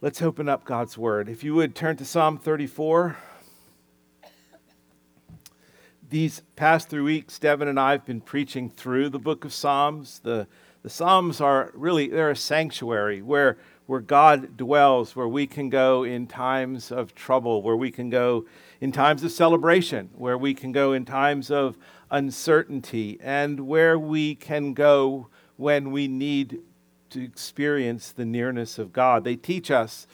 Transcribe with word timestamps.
Let's 0.00 0.22
open 0.22 0.48
up 0.48 0.64
God's 0.64 0.96
Word. 0.96 1.28
If 1.28 1.42
you 1.42 1.56
would 1.56 1.74
turn 1.74 1.96
to 1.96 2.04
Psalm 2.04 2.38
34. 2.38 3.16
These 6.08 6.42
past 6.54 6.88
three 6.88 7.02
weeks, 7.02 7.36
Devin 7.40 7.66
and 7.66 7.80
I 7.80 7.90
have 7.90 8.06
been 8.06 8.20
preaching 8.20 8.70
through 8.70 9.08
the 9.08 9.18
book 9.18 9.44
of 9.44 9.52
Psalms. 9.52 10.20
The, 10.20 10.46
the 10.84 10.88
Psalms 10.88 11.40
are 11.40 11.72
really, 11.74 12.06
they're 12.06 12.30
a 12.30 12.36
sanctuary 12.36 13.22
where, 13.22 13.58
where 13.86 13.98
God 13.98 14.56
dwells, 14.56 15.16
where 15.16 15.26
we 15.26 15.48
can 15.48 15.68
go 15.68 16.04
in 16.04 16.28
times 16.28 16.92
of 16.92 17.12
trouble, 17.16 17.60
where 17.62 17.76
we 17.76 17.90
can 17.90 18.08
go 18.08 18.46
in 18.80 18.92
times 18.92 19.24
of 19.24 19.32
celebration, 19.32 20.10
where 20.14 20.38
we 20.38 20.54
can 20.54 20.70
go 20.70 20.92
in 20.92 21.06
times 21.06 21.50
of 21.50 21.76
uncertainty, 22.08 23.18
and 23.20 23.66
where 23.66 23.98
we 23.98 24.36
can 24.36 24.74
go 24.74 25.26
when 25.56 25.90
we 25.90 26.06
need 26.06 26.60
to 27.10 27.22
experience 27.22 28.12
the 28.12 28.24
nearness 28.24 28.78
of 28.78 28.92
God. 28.92 29.24
They 29.24 29.36
teach 29.36 29.70
us, 29.70 30.06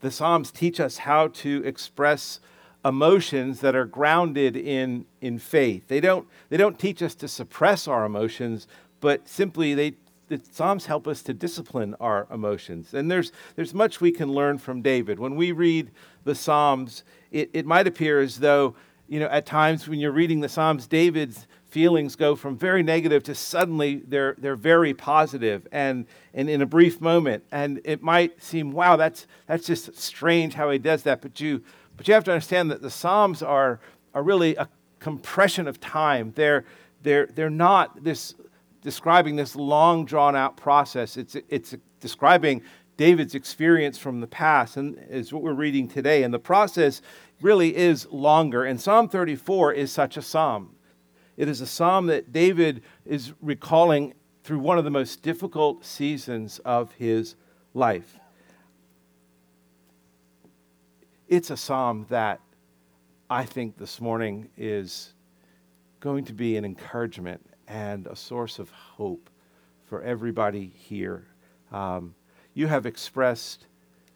the 0.00 0.10
Psalms 0.10 0.50
teach 0.50 0.80
us 0.80 0.98
how 0.98 1.28
to 1.28 1.62
express 1.64 2.40
emotions 2.84 3.60
that 3.60 3.74
are 3.74 3.84
grounded 3.84 4.56
in, 4.56 5.04
in 5.20 5.38
faith. 5.38 5.88
They 5.88 6.00
don't, 6.00 6.26
they 6.48 6.56
don't 6.56 6.78
teach 6.78 7.02
us 7.02 7.14
to 7.16 7.28
suppress 7.28 7.88
our 7.88 8.04
emotions, 8.04 8.66
but 9.00 9.28
simply 9.28 9.74
they, 9.74 9.94
the 10.28 10.40
Psalms 10.50 10.86
help 10.86 11.08
us 11.08 11.22
to 11.22 11.34
discipline 11.34 11.96
our 12.00 12.26
emotions. 12.32 12.94
And 12.94 13.10
there's, 13.10 13.32
there's 13.56 13.74
much 13.74 14.00
we 14.00 14.12
can 14.12 14.32
learn 14.32 14.58
from 14.58 14.82
David. 14.82 15.18
When 15.18 15.34
we 15.34 15.52
read 15.52 15.90
the 16.24 16.34
Psalms, 16.34 17.02
it, 17.30 17.50
it 17.52 17.66
might 17.66 17.86
appear 17.86 18.20
as 18.20 18.38
though, 18.38 18.76
you 19.08 19.18
know, 19.18 19.26
at 19.26 19.46
times 19.46 19.88
when 19.88 19.98
you're 19.98 20.12
reading 20.12 20.40
the 20.40 20.48
Psalms, 20.48 20.86
David's 20.86 21.46
feelings 21.68 22.16
go 22.16 22.34
from 22.34 22.56
very 22.56 22.82
negative 22.82 23.22
to 23.24 23.34
suddenly 23.34 24.02
they're, 24.06 24.34
they're 24.38 24.56
very 24.56 24.94
positive 24.94 25.66
and, 25.70 26.06
and 26.32 26.48
in 26.48 26.62
a 26.62 26.66
brief 26.66 27.00
moment. 27.00 27.44
And 27.52 27.80
it 27.84 28.02
might 28.02 28.42
seem, 28.42 28.72
wow, 28.72 28.96
that's, 28.96 29.26
that's 29.46 29.66
just 29.66 29.94
strange 29.96 30.54
how 30.54 30.70
he 30.70 30.78
does 30.78 31.02
that. 31.02 31.20
But 31.20 31.40
you, 31.40 31.62
but 31.96 32.08
you 32.08 32.14
have 32.14 32.24
to 32.24 32.32
understand 32.32 32.70
that 32.70 32.80
the 32.80 32.90
Psalms 32.90 33.42
are, 33.42 33.80
are 34.14 34.22
really 34.22 34.56
a 34.56 34.68
compression 34.98 35.68
of 35.68 35.78
time. 35.80 36.32
They're, 36.34 36.64
they're, 37.02 37.26
they're 37.26 37.50
not 37.50 38.02
this 38.02 38.34
describing 38.82 39.36
this 39.36 39.54
long 39.54 40.04
drawn 40.04 40.34
out 40.34 40.56
process. 40.56 41.16
It's, 41.16 41.36
it's 41.48 41.74
describing 42.00 42.62
David's 42.96 43.34
experience 43.34 43.98
from 43.98 44.20
the 44.20 44.26
past, 44.26 44.76
and 44.76 44.98
is 45.08 45.32
what 45.32 45.42
we're 45.42 45.52
reading 45.52 45.88
today. 45.88 46.22
And 46.22 46.32
the 46.32 46.38
process 46.38 47.02
really 47.40 47.76
is 47.76 48.06
longer. 48.10 48.64
And 48.64 48.80
Psalm 48.80 49.08
34 49.08 49.72
is 49.74 49.92
such 49.92 50.16
a 50.16 50.22
psalm. 50.22 50.74
It 51.38 51.48
is 51.48 51.60
a 51.60 51.66
psalm 51.66 52.06
that 52.06 52.32
David 52.32 52.82
is 53.06 53.32
recalling 53.40 54.14
through 54.42 54.58
one 54.58 54.76
of 54.76 54.82
the 54.82 54.90
most 54.90 55.22
difficult 55.22 55.84
seasons 55.84 56.58
of 56.64 56.90
his 56.94 57.36
life. 57.74 58.18
It's 61.28 61.50
a 61.50 61.56
psalm 61.56 62.06
that 62.08 62.40
I 63.30 63.44
think 63.44 63.78
this 63.78 64.00
morning 64.00 64.48
is 64.56 65.14
going 66.00 66.24
to 66.24 66.32
be 66.32 66.56
an 66.56 66.64
encouragement 66.64 67.48
and 67.68 68.08
a 68.08 68.16
source 68.16 68.58
of 68.58 68.70
hope 68.70 69.30
for 69.84 70.02
everybody 70.02 70.72
here. 70.74 71.28
Um, 71.70 72.16
you 72.52 72.66
have 72.66 72.84
expressed 72.84 73.68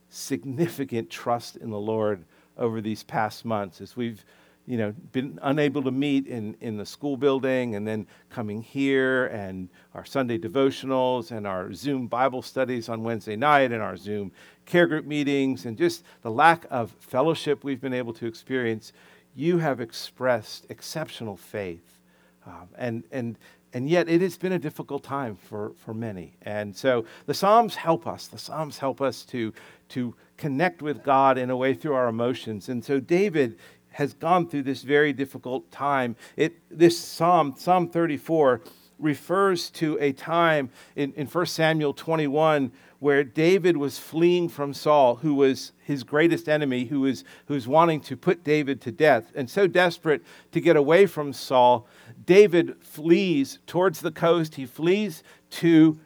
significant 0.09 1.09
trust 1.09 1.55
in 1.57 1.71
the 1.71 1.79
Lord 1.79 2.25
over 2.59 2.81
these 2.81 3.05
past 3.05 3.45
months 3.45 3.81
as 3.81 3.97
we've 3.97 4.25
you 4.67 4.77
know, 4.77 4.95
been 5.11 5.39
unable 5.43 5.83
to 5.83 5.91
meet 5.91 6.27
in, 6.27 6.57
in 6.61 6.77
the 6.77 6.87
school 6.87 7.17
building 7.17 7.75
and 7.75 7.87
then 7.87 8.07
coming 8.31 8.63
here 8.63 9.27
and 9.27 9.69
our 9.95 10.05
Sunday 10.05 10.39
devotionals 10.39 11.33
and 11.33 11.47
our 11.47 11.73
Zoom 11.73 12.07
Bible 12.07 12.43
studies 12.43 12.89
on 12.89 13.03
Wednesday 13.03 13.35
night 13.35 13.73
and 13.73 13.83
our 13.83 13.97
Zoom 13.97 14.31
care 14.65 14.87
group 14.87 15.05
meetings 15.05 15.67
and 15.67 15.77
just 15.77 16.05
the 16.23 16.31
lack 16.31 16.65
of 16.71 16.93
fellowship 17.01 17.65
we've 17.65 17.81
been 17.81 17.93
able 17.93 18.13
to 18.13 18.27
experience, 18.27 18.93
you 19.35 19.59
have 19.59 19.81
expressed 19.81 20.67
exceptional 20.69 21.37
faith. 21.37 21.99
Um, 22.47 22.69
and, 22.77 23.05
and, 23.11 23.39
and 23.73 23.89
yet 23.89 24.09
it 24.09 24.21
has 24.21 24.37
been 24.37 24.53
a 24.53 24.59
difficult 24.59 25.03
time 25.03 25.35
for, 25.35 25.73
for 25.77 25.93
many. 25.93 26.37
And 26.43 26.77
so 26.77 27.05
the 27.27 27.35
Psalms 27.35 27.75
help 27.75 28.07
us. 28.07 28.29
The 28.29 28.39
Psalms 28.39 28.79
help 28.79 29.01
us 29.01 29.25
to, 29.27 29.53
to 29.91 30.15
connect 30.37 30.83
with 30.83 31.03
God 31.03 31.37
in 31.37 31.51
a 31.51 31.57
way 31.57 31.75
through 31.75 31.95
our 31.95 32.09
emotions. 32.09 32.69
And 32.69 32.85
so 32.85 33.01
David 33.01 33.59
has 33.93 34.15
gone 34.15 34.49
through 34.49 34.63
this 34.63 34.83
very 34.83 35.13
difficult 35.13 35.71
time. 35.71 36.17
It, 36.37 36.55
this 36.71 36.99
psalm, 36.99 37.55
Psalm 37.57 37.89
34, 37.89 38.63
refers 38.99 39.69
to 39.71 39.99
a 40.01 40.13
time 40.13 40.71
in, 40.97 41.13
in 41.15 41.27
1 41.27 41.47
Samuel 41.47 41.93
21 41.93 42.73
where 43.01 43.25
David 43.25 43.77
was 43.77 43.99
fleeing 43.99 44.49
from 44.49 44.73
Saul, 44.73 45.17
who 45.17 45.35
was 45.35 45.73
his 45.83 46.05
greatest 46.05 46.49
enemy, 46.49 46.85
who 46.85 47.01
was, 47.01 47.25
who 47.47 47.55
was 47.55 47.67
wanting 47.67 48.01
to 48.03 48.17
put 48.17 48.45
David 48.45 48.81
to 48.83 48.93
death. 48.93 49.33
And 49.35 49.51
so 49.51 49.67
desperate 49.67 50.23
to 50.53 50.61
get 50.61 50.77
away 50.77 51.07
from 51.07 51.33
Saul, 51.33 51.89
David 52.25 52.77
flees 52.81 53.59
towards 53.67 54.03
the 54.03 54.13
coast. 54.13 54.55
He 54.55 54.67
flees 54.67 55.25
to, 55.51 55.99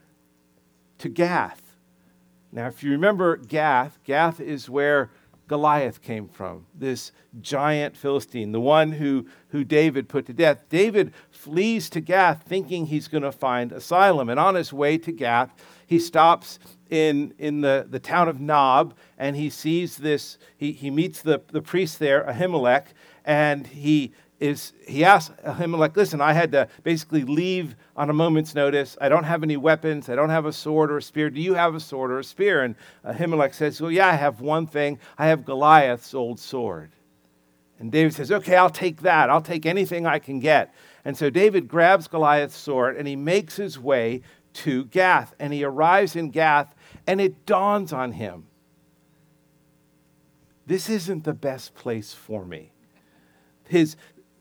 to 0.96 1.10
Gath. 1.10 1.76
Now, 2.50 2.68
if 2.68 2.82
you 2.82 2.90
remember 2.92 3.36
Gath, 3.36 3.98
Gath 4.02 4.40
is 4.40 4.70
where 4.70 5.10
Goliath 5.48 6.02
came 6.02 6.28
from, 6.28 6.66
this 6.74 7.12
giant 7.40 7.96
Philistine, 7.96 8.52
the 8.52 8.60
one 8.60 8.92
who, 8.92 9.26
who 9.48 9.62
David 9.62 10.08
put 10.08 10.26
to 10.26 10.32
death. 10.32 10.64
David 10.68 11.12
flees 11.30 11.88
to 11.90 12.00
Gath 12.00 12.42
thinking 12.46 12.86
he's 12.86 13.06
going 13.06 13.22
to 13.22 13.32
find 13.32 13.70
asylum. 13.70 14.28
And 14.28 14.40
on 14.40 14.56
his 14.56 14.72
way 14.72 14.98
to 14.98 15.12
Gath, 15.12 15.54
he 15.86 16.00
stops 16.00 16.58
in, 16.90 17.32
in 17.38 17.60
the, 17.60 17.86
the 17.88 18.00
town 18.00 18.28
of 18.28 18.40
Nob 18.40 18.94
and 19.18 19.36
he 19.36 19.48
sees 19.48 19.96
this, 19.96 20.38
he, 20.56 20.72
he 20.72 20.90
meets 20.90 21.22
the, 21.22 21.42
the 21.52 21.62
priest 21.62 22.00
there, 22.00 22.24
Ahimelech, 22.24 22.86
and 23.24 23.66
he 23.68 24.12
is 24.38 24.72
he 24.86 25.04
asked 25.04 25.36
Ahimelech, 25.44 25.96
listen, 25.96 26.20
I 26.20 26.32
had 26.32 26.52
to 26.52 26.68
basically 26.82 27.24
leave 27.24 27.74
on 27.96 28.10
a 28.10 28.12
moment's 28.12 28.54
notice. 28.54 28.96
I 29.00 29.08
don't 29.08 29.24
have 29.24 29.42
any 29.42 29.56
weapons. 29.56 30.08
I 30.08 30.14
don't 30.14 30.30
have 30.30 30.44
a 30.44 30.52
sword 30.52 30.90
or 30.90 30.98
a 30.98 31.02
spear. 31.02 31.30
Do 31.30 31.40
you 31.40 31.54
have 31.54 31.74
a 31.74 31.80
sword 31.80 32.10
or 32.10 32.18
a 32.18 32.24
spear? 32.24 32.62
And 32.62 32.74
Ahimelech 33.04 33.54
says, 33.54 33.80
well, 33.80 33.90
yeah, 33.90 34.08
I 34.08 34.12
have 34.12 34.40
one 34.40 34.66
thing. 34.66 34.98
I 35.16 35.28
have 35.28 35.44
Goliath's 35.44 36.12
old 36.14 36.38
sword. 36.38 36.92
And 37.78 37.90
David 37.90 38.14
says, 38.14 38.30
okay, 38.30 38.56
I'll 38.56 38.70
take 38.70 39.02
that. 39.02 39.30
I'll 39.30 39.42
take 39.42 39.66
anything 39.66 40.06
I 40.06 40.18
can 40.18 40.40
get. 40.40 40.74
And 41.04 41.16
so 41.16 41.30
David 41.30 41.68
grabs 41.68 42.08
Goliath's 42.08 42.56
sword 42.56 42.96
and 42.96 43.08
he 43.08 43.16
makes 43.16 43.56
his 43.56 43.78
way 43.78 44.22
to 44.54 44.84
Gath. 44.86 45.34
And 45.38 45.52
he 45.52 45.64
arrives 45.64 46.16
in 46.16 46.30
Gath 46.30 46.74
and 47.06 47.20
it 47.20 47.46
dawns 47.46 47.92
on 47.92 48.12
him 48.12 48.46
this 50.66 50.90
isn't 50.90 51.24
the 51.24 51.32
best 51.32 51.74
place 51.74 52.12
for 52.12 52.44
me. 52.44 52.72
His, 53.68 53.96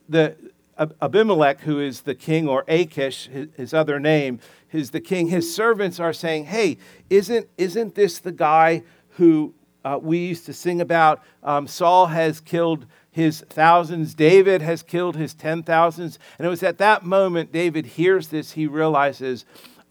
the 0.07 0.35
Abimelech, 0.77 1.61
who 1.61 1.79
is 1.79 2.01
the 2.01 2.15
king, 2.15 2.47
or 2.47 2.65
Achish, 2.67 3.29
his, 3.55 3.73
other 3.73 3.99
name, 3.99 4.39
is 4.71 4.91
the 4.91 4.99
king. 4.99 5.29
His 5.29 5.53
servants 5.53 5.99
are 5.99 6.13
saying, 6.13 6.45
"Hey, 6.45 6.77
isn't 7.09 7.47
isn't 7.57 7.95
this 7.95 8.19
the 8.19 8.31
guy 8.31 8.83
who 9.11 9.53
uh, 9.85 9.99
we 10.01 10.17
used 10.17 10.45
to 10.47 10.53
sing 10.53 10.81
about? 10.81 11.23
Um, 11.43 11.67
Saul 11.67 12.07
has 12.07 12.39
killed." 12.39 12.85
his 13.15 13.45
thousands. 13.47 14.13
David 14.13 14.61
has 14.61 14.83
killed 14.83 15.15
his 15.15 15.33
ten 15.33 15.63
thousands. 15.63 16.19
And 16.37 16.45
it 16.45 16.49
was 16.49 16.63
at 16.63 16.79
that 16.79 17.05
moment 17.05 17.53
David 17.53 17.85
hears 17.85 18.27
this, 18.27 18.51
he 18.51 18.67
realizes, 18.67 19.45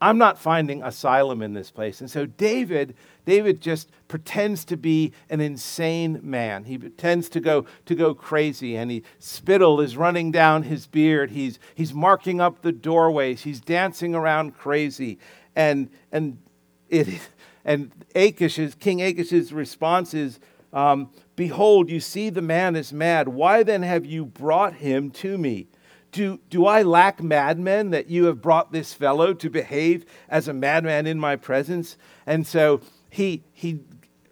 I'm 0.05 0.19
not 0.19 0.37
finding 0.37 0.83
asylum 0.83 1.41
in 1.41 1.53
this 1.53 1.71
place. 1.71 1.99
And 1.99 2.11
so 2.11 2.27
David 2.27 2.95
David 3.25 3.59
just 3.59 3.89
pretends 4.07 4.63
to 4.65 4.77
be 4.77 5.13
an 5.31 5.41
insane 5.41 6.19
man. 6.21 6.65
He 6.65 6.77
pretends 6.77 7.27
to 7.29 7.39
go 7.39 7.65
to 7.85 7.95
go 7.95 8.13
crazy, 8.13 8.77
and 8.77 8.91
he 8.91 9.01
spittle 9.17 9.81
is 9.81 9.97
running 9.97 10.31
down 10.31 10.61
his 10.61 10.85
beard. 10.85 11.31
He's 11.31 11.57
he's 11.73 11.91
marking 11.91 12.39
up 12.39 12.61
the 12.61 12.71
doorways. 12.71 13.41
He's 13.41 13.59
dancing 13.59 14.13
around 14.13 14.55
crazy, 14.55 15.17
and 15.55 15.89
and 16.11 16.37
it 16.87 17.07
and 17.65 17.91
Achish's 18.13 18.75
King 18.75 18.99
Achish's 18.99 19.51
response 19.51 20.13
is. 20.13 20.39
Um, 20.71 21.09
Behold, 21.37 21.89
you 21.89 21.99
see 21.99 22.29
the 22.29 22.41
man 22.41 22.77
is 22.77 22.93
mad. 22.93 23.27
Why 23.27 23.63
then 23.63 23.81
have 23.81 24.05
you 24.05 24.25
brought 24.25 24.75
him 24.75 25.11
to 25.11 25.37
me? 25.37 25.67
Do, 26.15 26.39
do 26.49 26.65
I 26.65 26.81
lack 26.81 27.21
madmen 27.21 27.89
that 27.89 28.09
you 28.09 28.23
have 28.27 28.41
brought 28.41 28.71
this 28.71 28.93
fellow 28.93 29.33
to 29.33 29.49
behave 29.49 30.05
as 30.29 30.47
a 30.47 30.53
madman 30.53 31.07
in 31.07 31.19
my 31.19 31.35
presence? 31.35 31.97
And 32.25 32.47
so 32.47 32.79
he, 33.09 33.43
he 33.51 33.81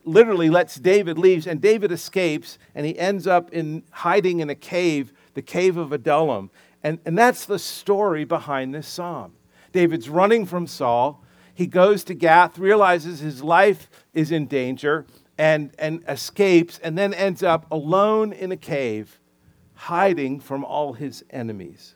literally 0.05 0.49
lets 0.49 0.75
David 0.75 1.17
leave, 1.17 1.45
and 1.45 1.59
David 1.59 1.91
escapes, 1.91 2.57
and 2.73 2.85
he 2.85 2.97
ends 2.97 3.27
up 3.27 3.51
in 3.51 3.83
hiding 3.91 4.39
in 4.39 4.49
a 4.49 4.55
cave, 4.55 5.11
the 5.33 5.41
cave 5.41 5.75
of 5.75 5.91
Adullam. 5.91 6.51
And, 6.83 6.99
and 7.03 7.17
that's 7.17 7.43
the 7.45 7.59
story 7.59 8.23
behind 8.23 8.73
this 8.73 8.87
psalm. 8.87 9.33
David's 9.73 10.07
running 10.07 10.45
from 10.45 10.67
Saul. 10.67 11.21
He 11.53 11.67
goes 11.67 12.05
to 12.05 12.13
Gath, 12.13 12.57
realizes 12.57 13.19
his 13.19 13.43
life 13.43 13.89
is 14.13 14.31
in 14.31 14.47
danger, 14.47 15.05
and, 15.37 15.73
and 15.77 16.01
escapes, 16.07 16.79
and 16.81 16.97
then 16.97 17.13
ends 17.13 17.43
up 17.43 17.69
alone 17.69 18.31
in 18.31 18.53
a 18.53 18.57
cave, 18.57 19.19
hiding 19.75 20.39
from 20.39 20.63
all 20.63 20.93
his 20.93 21.23
enemies. 21.29 21.95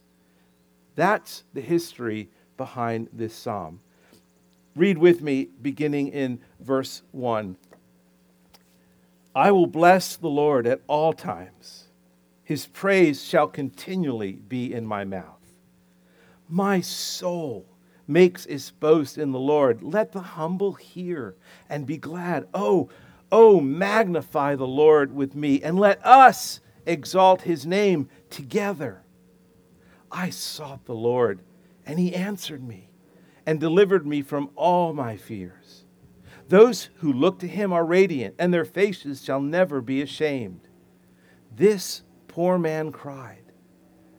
That's 0.96 1.44
the 1.54 1.62
history 1.62 2.30
behind 2.58 3.10
this 3.14 3.34
psalm. 3.36 3.82
Read 4.76 4.98
with 4.98 5.22
me, 5.22 5.50
beginning 5.62 6.10
in 6.10 6.40
verse 6.60 7.02
1. 7.12 7.56
I 9.36 9.52
will 9.52 9.68
bless 9.68 10.16
the 10.16 10.30
Lord 10.30 10.66
at 10.66 10.82
all 10.88 11.14
times. 11.14 11.86
His 12.44 12.66
praise 12.66 13.24
shall 13.24 13.48
continually 13.48 14.34
be 14.34 14.74
in 14.74 14.86
my 14.86 15.04
mouth. 15.04 15.38
My 16.50 16.82
soul 16.82 17.66
makes 18.08 18.46
its 18.46 18.72
boast 18.72 19.18
in 19.18 19.32
the 19.32 19.40
Lord. 19.40 19.84
Let 19.84 20.14
the 20.14 20.22
humble 20.22 20.74
hear 20.74 21.36
and 21.70 21.86
be 21.86 21.98
glad. 21.98 22.48
Oh, 22.54 22.90
oh, 23.32 23.60
magnify 23.60 24.56
the 24.56 24.68
Lord 24.68 25.14
with 25.14 25.36
me, 25.36 25.62
and 25.62 25.78
let 25.78 26.04
us 26.06 26.62
exalt 26.88 27.42
his 27.42 27.66
name 27.66 28.10
together. 28.30 29.04
I 30.12 30.30
sought 30.30 30.86
the 30.86 30.96
Lord, 30.96 31.42
and 31.86 32.00
he 32.00 32.16
answered 32.16 32.64
me 32.64 32.90
and 33.46 33.60
delivered 33.60 34.06
me 34.06 34.22
from 34.22 34.50
all 34.56 34.94
my 34.94 35.18
fears. 35.18 35.86
Those 36.50 36.90
who 36.96 37.12
look 37.12 37.40
to 37.40 37.48
him 37.48 37.74
are 37.74 37.86
radiant, 37.86 38.36
and 38.40 38.54
their 38.54 38.66
faces 38.66 39.24
shall 39.24 39.42
never 39.42 39.82
be 39.82 40.02
ashamed. 40.02 40.62
This 41.56 42.04
poor 42.28 42.58
man 42.58 42.92
cried, 42.92 43.52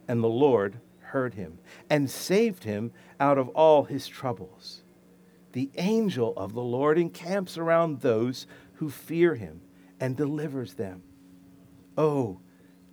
and 0.07 0.23
the 0.23 0.29
Lord 0.29 0.81
heard 1.01 1.35
him 1.35 1.59
and 1.89 2.11
saved 2.11 2.65
him 2.65 2.93
out 3.19 3.39
of 3.39 3.49
all 3.51 3.85
his 3.85 4.07
troubles. 4.07 4.83
The 5.53 5.71
angel 5.77 6.35
of 6.37 6.53
the 6.53 6.63
Lord 6.63 6.99
encamps 6.99 7.57
around 7.57 8.01
those 8.01 8.47
who 8.75 8.91
fear 8.91 9.35
him 9.35 9.63
and 9.99 10.17
delivers 10.17 10.75
them. 10.75 11.03
Oh, 11.97 12.41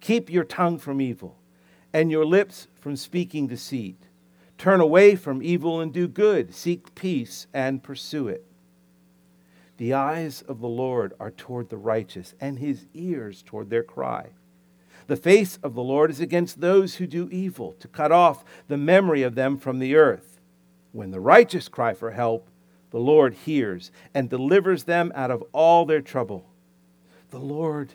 Keep 0.00 0.30
your 0.30 0.44
tongue 0.44 0.78
from 0.78 1.00
evil 1.00 1.36
and 1.92 2.10
your 2.10 2.24
lips 2.24 2.68
from 2.80 2.96
speaking 2.96 3.46
deceit. 3.46 3.96
Turn 4.58 4.80
away 4.80 5.16
from 5.16 5.42
evil 5.42 5.80
and 5.80 5.92
do 5.92 6.06
good. 6.06 6.54
Seek 6.54 6.94
peace 6.94 7.46
and 7.52 7.82
pursue 7.82 8.28
it. 8.28 8.44
The 9.78 9.94
eyes 9.94 10.42
of 10.42 10.60
the 10.60 10.68
Lord 10.68 11.14
are 11.18 11.30
toward 11.30 11.70
the 11.70 11.78
righteous, 11.78 12.34
and 12.38 12.58
his 12.58 12.84
ears 12.92 13.42
toward 13.42 13.70
their 13.70 13.82
cry. 13.82 14.26
The 15.06 15.16
face 15.16 15.58
of 15.62 15.74
the 15.74 15.82
Lord 15.82 16.10
is 16.10 16.20
against 16.20 16.60
those 16.60 16.96
who 16.96 17.06
do 17.06 17.30
evil, 17.32 17.74
to 17.80 17.88
cut 17.88 18.12
off 18.12 18.44
the 18.68 18.76
memory 18.76 19.22
of 19.22 19.34
them 19.34 19.56
from 19.56 19.78
the 19.78 19.96
earth. 19.96 20.38
When 20.92 21.10
the 21.10 21.20
righteous 21.20 21.68
cry 21.68 21.94
for 21.94 22.10
help, 22.10 22.50
the 22.90 22.98
Lord 22.98 23.32
hears 23.32 23.90
and 24.12 24.28
delivers 24.28 24.84
them 24.84 25.12
out 25.14 25.30
of 25.30 25.42
all 25.52 25.86
their 25.86 26.02
trouble. 26.02 26.44
The 27.30 27.38
Lord 27.38 27.94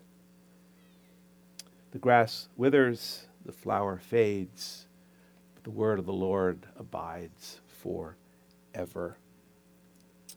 The 1.91 1.99
grass 1.99 2.47
withers, 2.55 3.27
the 3.45 3.51
flower 3.51 3.97
fades 3.97 4.87
but 5.61 5.71
the 5.71 5.77
word 5.77 5.99
of 5.99 6.05
the 6.05 6.13
Lord 6.13 6.65
abides 6.77 7.61
forever. 7.67 9.17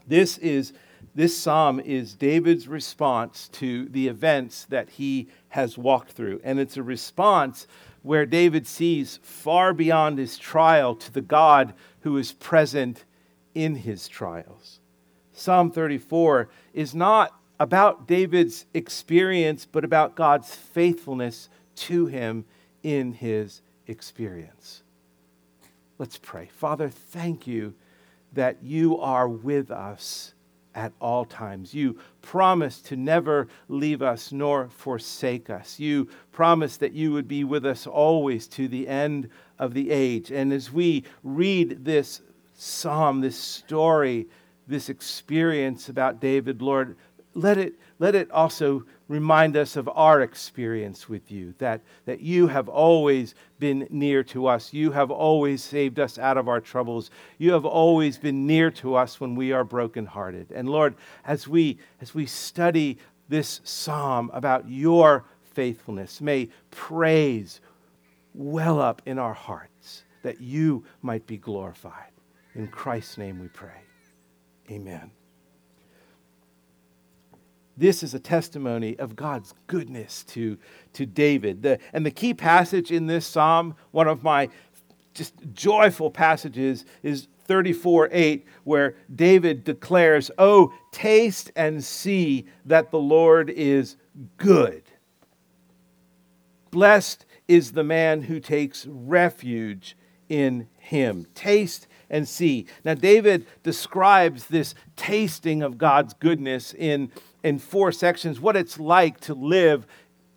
This 0.06 0.36
is 0.38 0.74
this 1.14 1.36
psalm 1.36 1.80
is 1.80 2.14
David's 2.14 2.66
response 2.66 3.48
to 3.52 3.86
the 3.88 4.08
events 4.08 4.64
that 4.66 4.90
he 4.90 5.28
has 5.48 5.78
walked 5.78 6.12
through. 6.12 6.40
And 6.44 6.58
it's 6.58 6.76
a 6.76 6.82
response 6.82 7.66
where 8.02 8.26
David 8.26 8.66
sees 8.66 9.18
far 9.22 9.72
beyond 9.72 10.18
his 10.18 10.36
trial 10.36 10.94
to 10.96 11.12
the 11.12 11.20
God 11.20 11.74
who 12.00 12.16
is 12.16 12.32
present 12.32 13.04
in 13.54 13.76
his 13.76 14.08
trials. 14.08 14.80
Psalm 15.32 15.70
34 15.70 16.48
is 16.72 16.94
not 16.94 17.38
about 17.60 18.06
David's 18.06 18.66
experience, 18.74 19.66
but 19.70 19.84
about 19.84 20.16
God's 20.16 20.54
faithfulness 20.54 21.48
to 21.76 22.06
him 22.06 22.44
in 22.82 23.12
his 23.12 23.62
experience. 23.86 24.82
Let's 25.98 26.18
pray. 26.18 26.48
Father, 26.52 26.88
thank 26.88 27.46
you 27.46 27.74
that 28.32 28.62
you 28.62 28.98
are 28.98 29.28
with 29.28 29.70
us 29.70 30.34
at 30.74 30.92
all 31.00 31.24
times. 31.24 31.72
You 31.72 31.98
promise 32.20 32.80
to 32.82 32.96
never 32.96 33.46
leave 33.68 34.02
us 34.02 34.32
nor 34.32 34.68
forsake 34.68 35.50
us. 35.50 35.78
You 35.78 36.08
promise 36.32 36.76
that 36.78 36.92
you 36.92 37.12
would 37.12 37.28
be 37.28 37.44
with 37.44 37.64
us 37.64 37.86
always 37.86 38.48
to 38.48 38.66
the 38.66 38.88
end 38.88 39.28
of 39.58 39.72
the 39.72 39.90
age. 39.90 40.32
And 40.32 40.52
as 40.52 40.72
we 40.72 41.04
read 41.22 41.84
this 41.84 42.22
psalm, 42.54 43.20
this 43.20 43.38
story, 43.38 44.26
this 44.66 44.88
experience 44.88 45.88
about 45.88 46.20
David, 46.20 46.60
Lord, 46.60 46.96
let 47.34 47.58
it, 47.58 47.74
let 47.98 48.14
it 48.14 48.30
also 48.30 48.84
remind 49.08 49.56
us 49.56 49.76
of 49.76 49.88
our 49.94 50.22
experience 50.22 51.08
with 51.08 51.30
you, 51.30 51.54
that, 51.58 51.80
that 52.06 52.20
you 52.20 52.46
have 52.46 52.68
always 52.68 53.34
been 53.58 53.86
near 53.90 54.22
to 54.24 54.46
us. 54.46 54.72
You 54.72 54.92
have 54.92 55.10
always 55.10 55.62
saved 55.62 55.98
us 55.98 56.18
out 56.18 56.38
of 56.38 56.48
our 56.48 56.60
troubles. 56.60 57.10
You 57.38 57.52
have 57.52 57.66
always 57.66 58.16
been 58.16 58.46
near 58.46 58.70
to 58.72 58.94
us 58.94 59.20
when 59.20 59.34
we 59.34 59.52
are 59.52 59.64
brokenhearted. 59.64 60.52
And 60.52 60.68
Lord, 60.68 60.94
as 61.24 61.46
we, 61.46 61.78
as 62.00 62.14
we 62.14 62.26
study 62.26 62.98
this 63.28 63.60
psalm 63.64 64.30
about 64.32 64.68
your 64.68 65.24
faithfulness, 65.42 66.20
may 66.20 66.48
praise 66.70 67.60
well 68.32 68.80
up 68.80 69.02
in 69.06 69.18
our 69.18 69.34
hearts 69.34 70.04
that 70.22 70.40
you 70.40 70.84
might 71.02 71.26
be 71.26 71.36
glorified. 71.36 72.10
In 72.54 72.68
Christ's 72.68 73.18
name 73.18 73.38
we 73.38 73.48
pray. 73.48 73.82
Amen. 74.70 75.10
This 77.76 78.02
is 78.02 78.14
a 78.14 78.20
testimony 78.20 78.96
of 78.98 79.16
God's 79.16 79.54
goodness 79.66 80.22
to, 80.24 80.58
to 80.92 81.06
David. 81.06 81.62
The, 81.62 81.78
and 81.92 82.06
the 82.06 82.10
key 82.10 82.34
passage 82.34 82.92
in 82.92 83.06
this 83.06 83.26
psalm, 83.26 83.74
one 83.90 84.06
of 84.06 84.22
my 84.22 84.48
just 85.12 85.34
joyful 85.52 86.10
passages, 86.10 86.84
is 87.02 87.28
34 87.46 88.08
8, 88.12 88.46
where 88.64 88.96
David 89.14 89.64
declares, 89.64 90.30
Oh, 90.38 90.72
taste 90.92 91.50
and 91.56 91.82
see 91.82 92.46
that 92.64 92.90
the 92.90 92.98
Lord 92.98 93.50
is 93.50 93.96
good. 94.36 94.82
Blessed 96.70 97.26
is 97.48 97.72
the 97.72 97.84
man 97.84 98.22
who 98.22 98.40
takes 98.40 98.86
refuge 98.86 99.96
in 100.28 100.68
him. 100.78 101.26
Taste 101.34 101.86
and 102.08 102.28
see. 102.28 102.66
Now, 102.84 102.94
David 102.94 103.46
describes 103.62 104.46
this 104.46 104.74
tasting 104.96 105.62
of 105.62 105.78
God's 105.78 106.14
goodness 106.14 106.74
in 106.74 107.10
in 107.44 107.58
four 107.58 107.92
sections 107.92 108.40
what 108.40 108.56
it's 108.56 108.80
like 108.80 109.20
to 109.20 109.34
live 109.34 109.86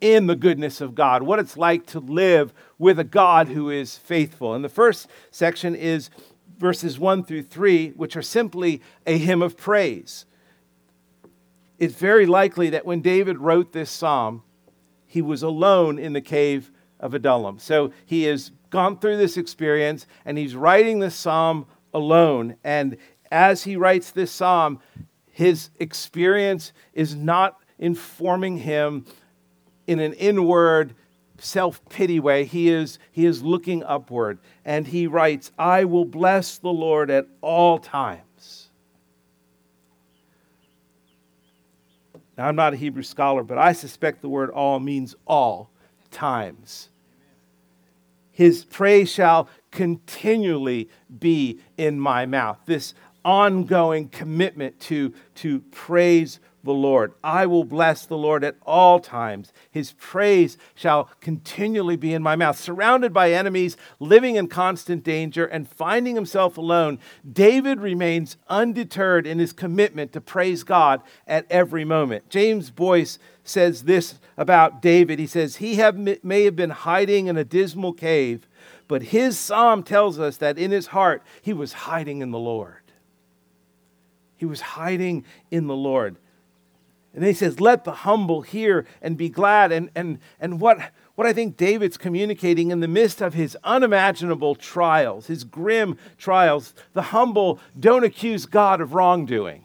in 0.00 0.28
the 0.28 0.36
goodness 0.36 0.80
of 0.80 0.94
God, 0.94 1.24
what 1.24 1.40
it's 1.40 1.56
like 1.56 1.86
to 1.86 1.98
live 1.98 2.52
with 2.78 3.00
a 3.00 3.04
God 3.04 3.48
who 3.48 3.70
is 3.70 3.96
faithful. 3.96 4.54
And 4.54 4.64
the 4.64 4.68
first 4.68 5.08
section 5.32 5.74
is 5.74 6.10
verses 6.58 6.98
1 6.98 7.24
through 7.24 7.44
3, 7.44 7.90
which 7.90 8.16
are 8.16 8.22
simply 8.22 8.80
a 9.06 9.18
hymn 9.18 9.42
of 9.42 9.56
praise. 9.56 10.26
It's 11.78 11.94
very 11.94 12.26
likely 12.26 12.70
that 12.70 12.86
when 12.86 13.00
David 13.00 13.38
wrote 13.38 13.72
this 13.72 13.90
psalm, 13.90 14.42
he 15.06 15.22
was 15.22 15.42
alone 15.42 15.98
in 15.98 16.12
the 16.12 16.20
cave 16.20 16.70
of 17.00 17.14
Adullam. 17.14 17.58
So 17.58 17.92
he 18.04 18.24
has 18.24 18.52
gone 18.70 18.98
through 18.98 19.16
this 19.16 19.36
experience 19.36 20.06
and 20.24 20.36
he's 20.36 20.54
writing 20.54 20.98
this 20.98 21.14
psalm 21.14 21.66
alone. 21.94 22.56
And 22.62 22.98
as 23.30 23.64
he 23.64 23.76
writes 23.76 24.10
this 24.10 24.30
psalm, 24.30 24.80
his 25.38 25.70
experience 25.78 26.72
is 26.94 27.14
not 27.14 27.60
informing 27.78 28.58
him 28.58 29.06
in 29.86 30.00
an 30.00 30.12
inward, 30.14 30.96
self 31.38 31.80
pity 31.88 32.18
way. 32.18 32.44
He 32.44 32.68
is, 32.68 32.98
he 33.12 33.24
is 33.24 33.40
looking 33.40 33.84
upward. 33.84 34.40
And 34.64 34.88
he 34.88 35.06
writes, 35.06 35.52
I 35.56 35.84
will 35.84 36.04
bless 36.04 36.58
the 36.58 36.72
Lord 36.72 37.08
at 37.08 37.28
all 37.40 37.78
times. 37.78 38.70
Now, 42.36 42.48
I'm 42.48 42.56
not 42.56 42.74
a 42.74 42.76
Hebrew 42.76 43.04
scholar, 43.04 43.44
but 43.44 43.58
I 43.58 43.74
suspect 43.74 44.22
the 44.22 44.28
word 44.28 44.50
all 44.50 44.80
means 44.80 45.14
all 45.24 45.70
times. 46.10 46.88
His 48.32 48.64
praise 48.64 49.08
shall 49.08 49.48
continually 49.70 50.88
be 51.16 51.60
in 51.76 52.00
my 52.00 52.26
mouth. 52.26 52.58
This 52.66 52.94
ongoing 53.28 54.08
commitment 54.08 54.80
to, 54.80 55.12
to 55.34 55.60
praise 55.70 56.40
the 56.64 56.72
Lord. 56.72 57.12
I 57.22 57.44
will 57.44 57.62
bless 57.62 58.06
the 58.06 58.16
Lord 58.16 58.42
at 58.42 58.56
all 58.62 59.00
times. 59.00 59.52
His 59.70 59.92
praise 59.92 60.56
shall 60.74 61.10
continually 61.20 61.96
be 61.96 62.14
in 62.14 62.22
my 62.22 62.36
mouth. 62.36 62.58
Surrounded 62.58 63.12
by 63.12 63.32
enemies, 63.32 63.76
living 64.00 64.36
in 64.36 64.48
constant 64.48 65.04
danger, 65.04 65.44
and 65.44 65.68
finding 65.68 66.14
himself 66.14 66.56
alone, 66.56 66.98
David 67.30 67.80
remains 67.80 68.38
undeterred 68.48 69.26
in 69.26 69.38
his 69.38 69.52
commitment 69.52 70.14
to 70.14 70.22
praise 70.22 70.64
God 70.64 71.02
at 71.26 71.44
every 71.50 71.84
moment. 71.84 72.30
James 72.30 72.70
Boice 72.70 73.18
says 73.44 73.82
this 73.82 74.18
about 74.38 74.80
David. 74.80 75.18
He 75.18 75.26
says, 75.26 75.56
He 75.56 75.74
have, 75.74 75.98
may 75.98 76.44
have 76.44 76.56
been 76.56 76.70
hiding 76.70 77.26
in 77.26 77.36
a 77.36 77.44
dismal 77.44 77.92
cave, 77.92 78.48
but 78.88 79.02
his 79.02 79.38
psalm 79.38 79.82
tells 79.82 80.18
us 80.18 80.38
that 80.38 80.56
in 80.56 80.70
his 80.70 80.86
heart 80.88 81.22
he 81.42 81.52
was 81.52 81.74
hiding 81.74 82.22
in 82.22 82.30
the 82.30 82.38
Lord. 82.38 82.78
He 84.38 84.46
was 84.46 84.60
hiding 84.60 85.24
in 85.50 85.66
the 85.66 85.76
Lord. 85.76 86.16
And 87.14 87.24
he 87.24 87.32
says, 87.32 87.60
Let 87.60 87.84
the 87.84 87.92
humble 87.92 88.42
hear 88.42 88.86
and 89.02 89.16
be 89.16 89.28
glad. 89.28 89.72
And, 89.72 89.90
and, 89.94 90.18
and 90.40 90.60
what, 90.60 90.78
what 91.16 91.26
I 91.26 91.32
think 91.32 91.56
David's 91.56 91.96
communicating 91.96 92.70
in 92.70 92.80
the 92.80 92.88
midst 92.88 93.20
of 93.20 93.34
his 93.34 93.56
unimaginable 93.64 94.54
trials, 94.54 95.26
his 95.26 95.44
grim 95.44 95.98
trials, 96.16 96.74
the 96.92 97.02
humble 97.02 97.58
don't 97.78 98.04
accuse 98.04 98.46
God 98.46 98.80
of 98.80 98.94
wrongdoing. 98.94 99.64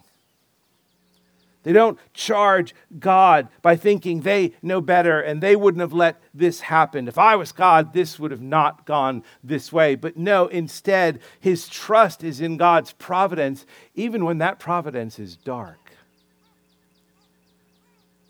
They 1.63 1.73
don't 1.73 1.97
charge 2.13 2.75
God 2.99 3.47
by 3.61 3.75
thinking 3.75 4.21
they 4.21 4.53
know 4.61 4.81
better 4.81 5.19
and 5.19 5.41
they 5.41 5.55
wouldn't 5.55 5.81
have 5.81 5.93
let 5.93 6.21
this 6.33 6.61
happen. 6.61 7.07
If 7.07 7.17
I 7.17 7.35
was 7.35 7.51
God, 7.53 7.93
this 7.93 8.19
would 8.19 8.31
have 8.31 8.41
not 8.41 8.85
gone 8.85 9.23
this 9.43 9.71
way. 9.71 9.95
But 9.95 10.17
no, 10.17 10.47
instead, 10.47 11.19
his 11.39 11.69
trust 11.69 12.23
is 12.23 12.41
in 12.41 12.57
God's 12.57 12.91
providence, 12.93 13.65
even 13.95 14.25
when 14.25 14.39
that 14.39 14.59
providence 14.59 15.17
is 15.19 15.37
dark. 15.37 15.77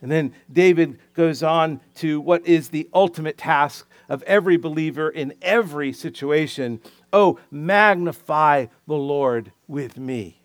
And 0.01 0.11
then 0.11 0.33
David 0.51 0.99
goes 1.13 1.41
on 1.41 1.79
to 1.95 2.19
what 2.21 2.45
is 2.45 2.69
the 2.69 2.89
ultimate 2.93 3.37
task 3.37 3.87
of 4.09 4.21
every 4.23 4.57
believer 4.57 5.09
in 5.09 5.33
every 5.41 5.93
situation. 5.93 6.81
Oh, 7.11 7.39
magnify 7.49 8.67
the 8.85 8.95
Lord 8.95 9.53
with 9.67 9.97
me. 9.97 10.42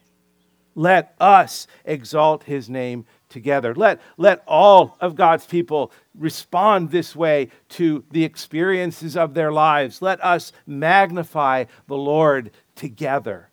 Let 0.79 1.17
us 1.19 1.67
exalt 1.85 2.45
his 2.45 2.71
name 2.71 3.05
together. 3.29 3.75
Let, 3.75 4.01
let 4.17 4.45
all 4.47 4.97
of 5.01 5.17
God's 5.17 5.45
people 5.45 5.91
respond 6.17 6.93
this 6.93 7.17
way 7.17 7.49
to 7.71 8.05
the 8.13 8.23
experiences 8.23 9.17
of 9.17 9.35
their 9.35 9.51
lives. 9.51 10.01
Let 10.01 10.23
us 10.25 10.53
magnify 10.69 11.65
the 11.89 11.97
Lord 11.97 12.53
together. 12.77 13.49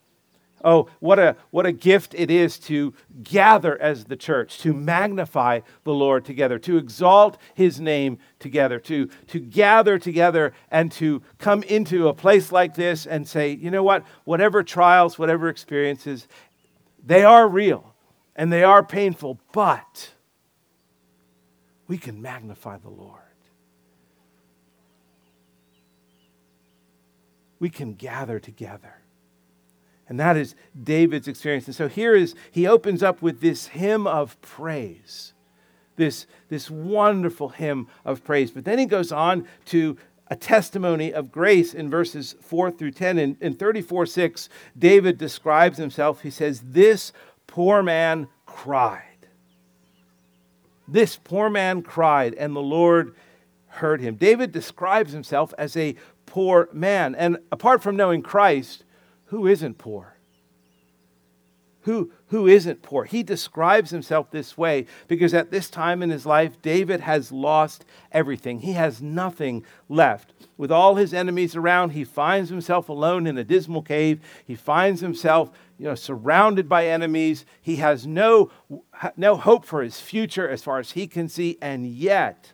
Oh, 0.65 0.89
what 0.99 1.19
a, 1.19 1.35
what 1.51 1.67
a 1.67 1.71
gift 1.71 2.15
it 2.17 2.31
is 2.31 2.57
to 2.59 2.95
gather 3.21 3.79
as 3.79 4.05
the 4.05 4.15
church, 4.15 4.57
to 4.61 4.73
magnify 4.73 5.59
the 5.83 5.93
Lord 5.93 6.25
together, 6.25 6.57
to 6.59 6.77
exalt 6.77 7.37
his 7.53 7.79
name 7.79 8.17
together, 8.39 8.79
to, 8.79 9.07
to 9.27 9.39
gather 9.39 9.99
together 9.99 10.53
and 10.71 10.91
to 10.93 11.21
come 11.37 11.61
into 11.63 12.07
a 12.07 12.15
place 12.15 12.51
like 12.51 12.73
this 12.73 13.05
and 13.05 13.27
say, 13.27 13.51
you 13.51 13.69
know 13.69 13.83
what, 13.83 14.05
whatever 14.23 14.63
trials, 14.63 15.19
whatever 15.19 15.49
experiences, 15.49 16.27
they 17.05 17.23
are 17.23 17.47
real 17.47 17.93
and 18.35 18.51
they 18.51 18.63
are 18.63 18.83
painful, 18.83 19.39
but 19.51 20.11
we 21.87 21.97
can 21.97 22.21
magnify 22.21 22.77
the 22.77 22.89
Lord. 22.89 23.21
We 27.59 27.69
can 27.69 27.93
gather 27.93 28.39
together 28.39 28.95
and 30.07 30.19
that 30.19 30.37
is 30.37 30.55
David's 30.81 31.27
experience. 31.27 31.65
And 31.65 31.75
so 31.75 31.87
here 31.87 32.15
is, 32.15 32.35
he 32.51 32.67
opens 32.67 33.01
up 33.01 33.21
with 33.21 33.41
this 33.41 33.67
hymn 33.67 34.05
of 34.05 34.39
praise, 34.41 35.33
this, 35.95 36.27
this 36.49 36.69
wonderful 36.69 37.49
hymn 37.49 37.87
of 38.03 38.23
praise. 38.23 38.51
But 38.51 38.65
then 38.65 38.77
he 38.77 38.85
goes 38.85 39.11
on 39.11 39.47
to 39.65 39.97
a 40.27 40.35
testimony 40.35 41.13
of 41.13 41.31
grace 41.31 41.73
in 41.73 41.89
verses 41.89 42.35
4 42.41 42.71
through 42.71 42.91
10. 42.91 43.19
In, 43.19 43.37
in 43.41 43.53
34 43.55 44.05
6, 44.05 44.49
David 44.77 45.17
describes 45.17 45.77
himself. 45.77 46.21
He 46.21 46.31
says, 46.31 46.61
This 46.65 47.13
poor 47.47 47.83
man 47.83 48.27
cried. 48.45 49.01
This 50.87 51.15
poor 51.15 51.49
man 51.49 51.81
cried, 51.81 52.33
and 52.35 52.55
the 52.55 52.61
Lord 52.61 53.15
heard 53.67 54.01
him. 54.01 54.15
David 54.15 54.51
describes 54.51 55.11
himself 55.11 55.53
as 55.57 55.75
a 55.75 55.95
poor 56.25 56.69
man. 56.71 57.15
And 57.15 57.37
apart 57.51 57.81
from 57.81 57.95
knowing 57.95 58.21
Christ, 58.21 58.83
who 59.25 59.47
isn't 59.47 59.77
poor? 59.77 60.14
Who, 61.85 62.11
who 62.29 62.47
isn't 62.47 62.81
poor? 62.81 63.05
He 63.05 63.21
describes 63.21 63.91
himself 63.91 64.31
this 64.31 64.57
way 64.57 64.87
because 65.07 65.35
at 65.35 65.51
this 65.51 65.69
time 65.69 66.01
in 66.01 66.09
his 66.09 66.25
life, 66.25 66.59
David 66.63 67.01
has 67.01 67.31
lost 67.31 67.85
everything. 68.11 68.61
He 68.61 68.73
has 68.73 69.03
nothing 69.03 69.63
left. 69.87 70.33
With 70.57 70.71
all 70.71 70.95
his 70.95 71.13
enemies 71.13 71.55
around, 71.55 71.91
he 71.91 72.03
finds 72.03 72.49
himself 72.49 72.89
alone 72.89 73.27
in 73.27 73.37
a 73.37 73.43
dismal 73.43 73.83
cave. 73.83 74.19
He 74.43 74.55
finds 74.55 75.01
himself 75.01 75.51
you 75.77 75.85
know, 75.85 75.93
surrounded 75.93 76.67
by 76.67 76.87
enemies. 76.87 77.45
He 77.61 77.75
has 77.75 78.07
no, 78.07 78.49
no 79.15 79.35
hope 79.35 79.63
for 79.63 79.83
his 79.83 80.01
future 80.01 80.49
as 80.49 80.63
far 80.63 80.79
as 80.79 80.93
he 80.93 81.05
can 81.05 81.29
see. 81.29 81.55
And 81.61 81.85
yet, 81.85 82.53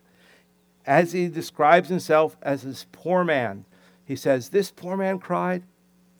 as 0.86 1.14
he 1.14 1.30
describes 1.30 1.88
himself 1.88 2.36
as 2.42 2.64
this 2.64 2.86
poor 2.92 3.24
man, 3.24 3.64
he 4.04 4.18
says, 4.18 4.50
This 4.50 4.72
poor 4.72 4.98
man 4.98 5.20
cried, 5.20 5.64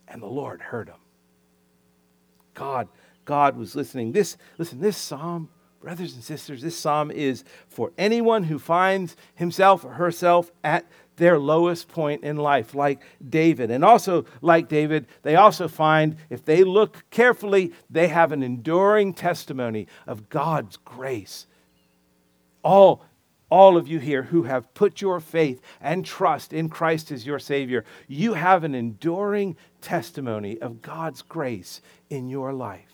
and 0.08 0.22
the 0.22 0.28
Lord 0.28 0.62
heard 0.62 0.88
him. 0.88 0.96
God, 2.54 2.88
God 3.32 3.56
was 3.56 3.78
listening. 3.78 4.12
This, 4.12 4.36
listen, 4.58 4.82
this 4.82 4.98
psalm, 4.98 5.48
brothers 5.80 6.16
and 6.16 6.22
sisters, 6.22 6.62
this 6.62 6.76
psalm 6.76 7.10
is 7.10 7.46
for 7.70 7.94
anyone 7.98 8.44
who 8.44 8.60
finds 8.60 9.16
himself 9.36 9.86
or 9.86 9.94
herself 9.94 10.52
at 10.66 10.86
their 11.16 11.40
lowest 11.40 11.88
point 11.88 12.26
in 12.26 12.36
life, 12.36 12.76
like 12.76 13.02
David. 13.30 13.72
And 13.72 13.86
also, 13.86 14.26
like 14.42 14.68
David, 14.68 15.08
they 15.24 15.38
also 15.38 15.70
find, 15.70 16.18
if 16.30 16.44
they 16.44 16.66
look 16.66 17.10
carefully, 17.10 17.72
they 17.90 18.10
have 18.10 18.34
an 18.34 18.44
enduring 18.44 19.14
testimony 19.14 19.88
of 20.06 20.28
God's 20.28 20.76
grace. 20.76 21.48
All 22.66 23.06
all 23.50 23.78
of 23.78 23.88
you 23.88 24.00
here 24.00 24.24
who 24.24 24.44
have 24.44 24.74
put 24.74 25.00
your 25.02 25.22
faith 25.22 25.62
and 25.80 26.06
trust 26.06 26.52
in 26.52 26.68
Christ 26.68 27.12
as 27.12 27.26
your 27.26 27.40
Savior, 27.40 27.84
you 28.08 28.34
have 28.34 28.66
an 28.66 28.76
enduring 28.76 29.56
testimony 29.80 30.60
of 30.60 30.82
God's 30.82 31.22
grace 31.22 31.82
in 32.10 32.30
your 32.30 32.54
life. 32.54 32.91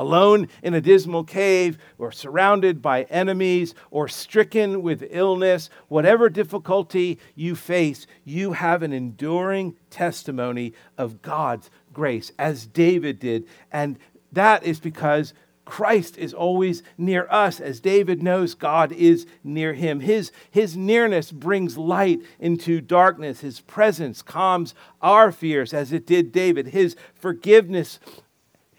Alone 0.00 0.48
in 0.62 0.72
a 0.72 0.80
dismal 0.80 1.24
cave, 1.24 1.76
or 1.98 2.10
surrounded 2.10 2.80
by 2.80 3.02
enemies, 3.02 3.74
or 3.90 4.08
stricken 4.08 4.80
with 4.80 5.06
illness, 5.10 5.68
whatever 5.88 6.30
difficulty 6.30 7.18
you 7.34 7.54
face, 7.54 8.06
you 8.24 8.52
have 8.52 8.82
an 8.82 8.94
enduring 8.94 9.76
testimony 9.90 10.72
of 10.96 11.20
God's 11.20 11.68
grace, 11.92 12.32
as 12.38 12.64
David 12.64 13.18
did. 13.18 13.46
And 13.70 13.98
that 14.32 14.64
is 14.64 14.80
because 14.80 15.34
Christ 15.66 16.16
is 16.16 16.32
always 16.32 16.82
near 16.96 17.28
us, 17.30 17.60
as 17.60 17.78
David 17.78 18.22
knows 18.22 18.54
God 18.54 18.92
is 18.92 19.26
near 19.44 19.74
him. 19.74 20.00
His, 20.00 20.32
his 20.50 20.78
nearness 20.78 21.30
brings 21.30 21.76
light 21.76 22.22
into 22.38 22.80
darkness. 22.80 23.40
His 23.40 23.60
presence 23.60 24.22
calms 24.22 24.74
our 25.02 25.30
fears, 25.30 25.74
as 25.74 25.92
it 25.92 26.06
did 26.06 26.32
David. 26.32 26.68
His 26.68 26.96
forgiveness, 27.14 28.00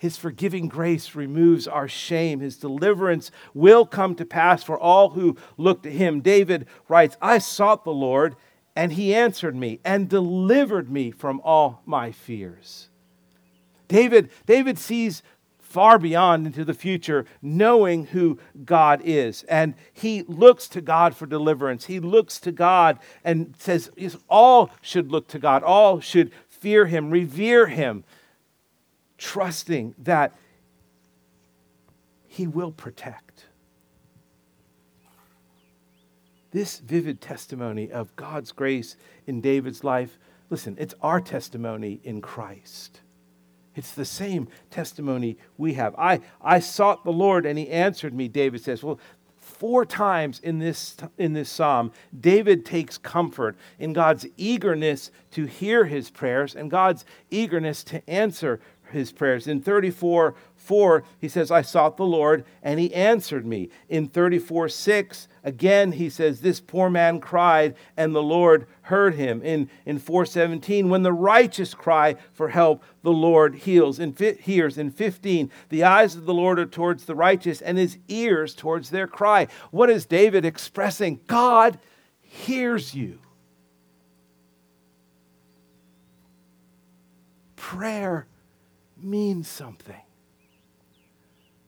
his 0.01 0.17
forgiving 0.17 0.67
grace 0.67 1.13
removes 1.13 1.67
our 1.67 1.87
shame. 1.87 2.39
His 2.39 2.57
deliverance 2.57 3.29
will 3.53 3.85
come 3.85 4.15
to 4.15 4.25
pass 4.25 4.63
for 4.63 4.75
all 4.75 5.09
who 5.09 5.37
look 5.57 5.83
to 5.83 5.91
him. 5.91 6.21
David 6.21 6.65
writes, 6.89 7.17
I 7.21 7.37
sought 7.37 7.83
the 7.83 7.93
Lord, 7.93 8.35
and 8.75 8.93
he 8.93 9.13
answered 9.13 9.55
me 9.55 9.79
and 9.85 10.09
delivered 10.09 10.89
me 10.89 11.11
from 11.11 11.39
all 11.43 11.83
my 11.85 12.11
fears. 12.11 12.89
David, 13.87 14.31
David 14.47 14.79
sees 14.79 15.21
far 15.59 15.99
beyond 15.99 16.47
into 16.47 16.65
the 16.65 16.73
future, 16.73 17.27
knowing 17.39 18.07
who 18.07 18.39
God 18.65 19.03
is. 19.05 19.43
And 19.43 19.75
he 19.93 20.23
looks 20.23 20.67
to 20.69 20.81
God 20.81 21.15
for 21.15 21.27
deliverance. 21.27 21.85
He 21.85 21.99
looks 21.99 22.39
to 22.39 22.51
God 22.51 22.97
and 23.23 23.53
says, 23.59 23.91
all 24.27 24.71
should 24.81 25.11
look 25.11 25.27
to 25.27 25.37
God, 25.37 25.61
all 25.61 25.99
should 25.99 26.31
fear 26.49 26.87
him, 26.87 27.11
revere 27.11 27.67
him, 27.67 28.03
trusting 29.21 29.93
that 29.99 30.35
he 32.27 32.47
will 32.47 32.71
protect. 32.71 33.45
This 36.49 36.79
vivid 36.79 37.21
testimony 37.21 37.91
of 37.91 38.13
God's 38.15 38.51
grace 38.51 38.97
in 39.27 39.39
David's 39.39 39.83
life, 39.83 40.17
listen, 40.49 40.75
it's 40.79 40.95
our 41.01 41.21
testimony 41.21 42.01
in 42.03 42.19
Christ. 42.19 43.01
It's 43.75 43.91
the 43.91 44.05
same 44.05 44.49
testimony 44.71 45.37
we 45.55 45.75
have. 45.75 45.95
I, 45.97 46.19
I 46.41 46.59
sought 46.59 47.05
the 47.05 47.13
Lord 47.13 47.45
and 47.45 47.59
he 47.59 47.69
answered 47.69 48.13
me, 48.13 48.27
David 48.27 48.61
says. 48.63 48.83
Well, 48.83 48.99
four 49.37 49.85
times 49.85 50.39
in 50.39 50.57
this, 50.57 50.97
in 51.19 51.33
this 51.33 51.49
psalm, 51.49 51.91
David 52.19 52.65
takes 52.65 52.97
comfort 52.97 53.55
in 53.77 53.93
God's 53.93 54.25
eagerness 54.35 55.11
to 55.31 55.45
hear 55.45 55.85
his 55.85 56.09
prayers 56.09 56.55
and 56.55 56.71
God's 56.71 57.05
eagerness 57.29 57.83
to 57.85 58.09
answer 58.09 58.59
his 58.91 59.11
prayers. 59.11 59.47
In 59.47 59.61
34 59.61 60.35
4, 60.61 61.03
he 61.19 61.27
says, 61.27 61.49
I 61.49 61.63
sought 61.63 61.97
the 61.97 62.05
Lord, 62.05 62.45
and 62.61 62.79
he 62.79 62.93
answered 62.93 63.47
me. 63.47 63.69
In 63.89 64.07
34 64.07 64.69
6, 64.69 65.27
again, 65.43 65.93
he 65.93 66.07
says, 66.09 66.41
This 66.41 66.59
poor 66.59 66.89
man 66.89 67.19
cried, 67.19 67.75
and 67.97 68.13
the 68.13 68.21
Lord 68.21 68.67
heard 68.83 69.15
him. 69.15 69.41
In, 69.41 69.69
in 69.85 69.97
417, 69.97 70.87
when 70.87 71.01
the 71.01 71.13
righteous 71.13 71.73
cry 71.73 72.15
for 72.31 72.49
help, 72.49 72.83
the 73.01 73.11
Lord 73.11 73.55
heals. 73.55 73.99
In, 73.99 74.15
hears. 74.39 74.77
In 74.77 74.91
15, 74.91 75.49
the 75.69 75.83
eyes 75.83 76.15
of 76.15 76.25
the 76.25 76.33
Lord 76.33 76.59
are 76.59 76.65
towards 76.67 77.05
the 77.05 77.15
righteous, 77.15 77.61
and 77.61 77.77
his 77.77 77.97
ears 78.07 78.53
towards 78.53 78.91
their 78.91 79.07
cry. 79.07 79.47
What 79.71 79.89
is 79.89 80.05
David 80.05 80.45
expressing? 80.45 81.21
God 81.25 81.79
hears 82.21 82.93
you. 82.93 83.19
Prayer 87.55 88.27
means 89.03 89.47
something. 89.47 90.01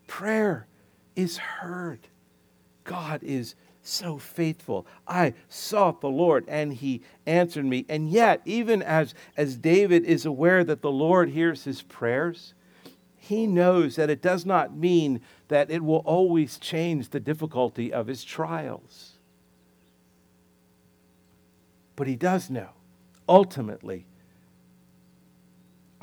Prayer 0.07 0.67
is 1.15 1.37
heard. 1.37 2.07
God 2.83 3.23
is 3.23 3.55
so 3.81 4.17
faithful. 4.17 4.87
I 5.07 5.33
sought 5.49 6.01
the 6.01 6.09
Lord 6.09 6.45
and 6.47 6.73
he 6.73 7.01
answered 7.25 7.65
me. 7.65 7.85
And 7.89 8.09
yet, 8.09 8.41
even 8.45 8.81
as, 8.81 9.13
as 9.35 9.57
David 9.57 10.05
is 10.05 10.25
aware 10.25 10.63
that 10.63 10.81
the 10.81 10.91
Lord 10.91 11.29
hears 11.29 11.63
his 11.63 11.81
prayers, 11.81 12.53
he 13.17 13.47
knows 13.47 13.95
that 13.95 14.09
it 14.09 14.21
does 14.21 14.45
not 14.45 14.75
mean 14.75 15.21
that 15.47 15.71
it 15.71 15.83
will 15.83 16.03
always 16.05 16.57
change 16.57 17.09
the 17.09 17.19
difficulty 17.19 17.93
of 17.93 18.07
his 18.07 18.23
trials. 18.23 19.13
But 21.95 22.07
he 22.07 22.15
does 22.15 22.49
know, 22.49 22.69
ultimately, 23.29 24.05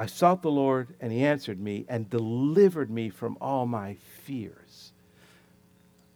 I 0.00 0.06
sought 0.06 0.40
the 0.40 0.50
Lord, 0.50 0.94
and 0.98 1.12
he 1.12 1.22
answered 1.22 1.60
me 1.60 1.84
and 1.86 2.08
delivered 2.08 2.90
me 2.90 3.10
from 3.10 3.36
all 3.38 3.66
my 3.66 3.98
fears. 4.22 4.92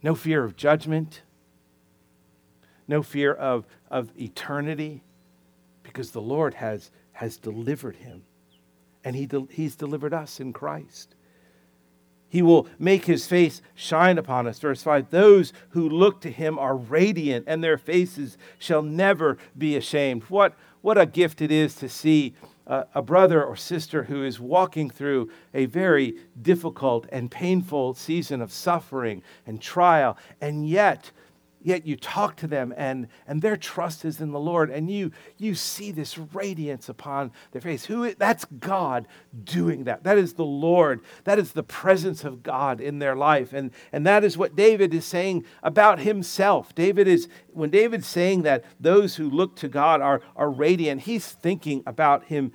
No 0.02 0.14
fear 0.14 0.42
of 0.42 0.56
judgment, 0.56 1.20
no 2.88 3.02
fear 3.02 3.34
of, 3.34 3.66
of 3.90 4.10
eternity, 4.18 5.02
because 5.82 6.12
the 6.12 6.22
Lord 6.22 6.54
has, 6.54 6.90
has 7.12 7.36
delivered 7.36 7.96
him. 7.96 8.22
And 9.04 9.14
he 9.14 9.26
de- 9.26 9.48
he's 9.50 9.76
delivered 9.76 10.14
us 10.14 10.40
in 10.40 10.54
Christ. 10.54 11.14
He 12.30 12.40
will 12.40 12.66
make 12.78 13.04
his 13.04 13.26
face 13.26 13.60
shine 13.74 14.16
upon 14.16 14.46
us. 14.46 14.58
Verse 14.58 14.82
5 14.82 15.10
Those 15.10 15.52
who 15.68 15.90
look 15.90 16.22
to 16.22 16.30
him 16.30 16.58
are 16.58 16.74
radiant, 16.74 17.44
and 17.46 17.62
their 17.62 17.76
faces 17.76 18.38
shall 18.58 18.80
never 18.80 19.36
be 19.58 19.76
ashamed. 19.76 20.22
What, 20.30 20.54
what 20.80 20.96
a 20.96 21.04
gift 21.04 21.42
it 21.42 21.52
is 21.52 21.74
to 21.74 21.88
see 21.90 22.34
a, 22.66 23.02
brother 23.02 23.44
or 23.44 23.56
sister 23.56 24.04
who 24.04 24.24
is 24.24 24.40
walking 24.40 24.88
through 24.88 25.30
a 25.52 25.66
very 25.66 26.14
difficult 26.40 27.06
and 27.10 27.30
painful 27.30 27.94
season 27.94 28.40
of 28.40 28.52
suffering 28.52 29.22
and 29.46 29.60
trial, 29.60 30.16
and 30.40 30.68
yet 30.68 31.10
yet 31.64 31.86
you 31.86 31.96
talk 31.96 32.36
to 32.36 32.46
them 32.46 32.72
and, 32.76 33.08
and 33.26 33.42
their 33.42 33.56
trust 33.56 34.04
is 34.04 34.20
in 34.20 34.30
the 34.30 34.38
Lord 34.38 34.70
and 34.70 34.88
you, 34.90 35.10
you 35.36 35.56
see 35.56 35.90
this 35.90 36.16
radiance 36.16 36.88
upon 36.88 37.32
their 37.50 37.60
face. 37.60 37.86
Who, 37.86 38.14
that's 38.14 38.44
God 38.44 39.08
doing 39.42 39.84
that. 39.84 40.04
That 40.04 40.18
is 40.18 40.34
the 40.34 40.44
Lord. 40.44 41.00
That 41.24 41.40
is 41.40 41.52
the 41.52 41.62
presence 41.62 42.22
of 42.22 42.42
God 42.42 42.80
in 42.80 43.00
their 43.00 43.16
life. 43.16 43.52
And, 43.52 43.72
and 43.92 44.06
that 44.06 44.22
is 44.22 44.38
what 44.38 44.54
David 44.54 44.94
is 44.94 45.04
saying 45.04 45.44
about 45.62 45.98
himself. 45.98 46.74
David 46.74 47.08
is, 47.08 47.28
when 47.52 47.70
David's 47.70 48.06
saying 48.06 48.42
that 48.42 48.64
those 48.78 49.16
who 49.16 49.28
look 49.28 49.56
to 49.56 49.68
God 49.68 50.00
are, 50.00 50.20
are 50.36 50.50
radiant, 50.50 51.02
he's 51.02 51.26
thinking 51.26 51.82
about 51.86 52.26
himself 52.26 52.52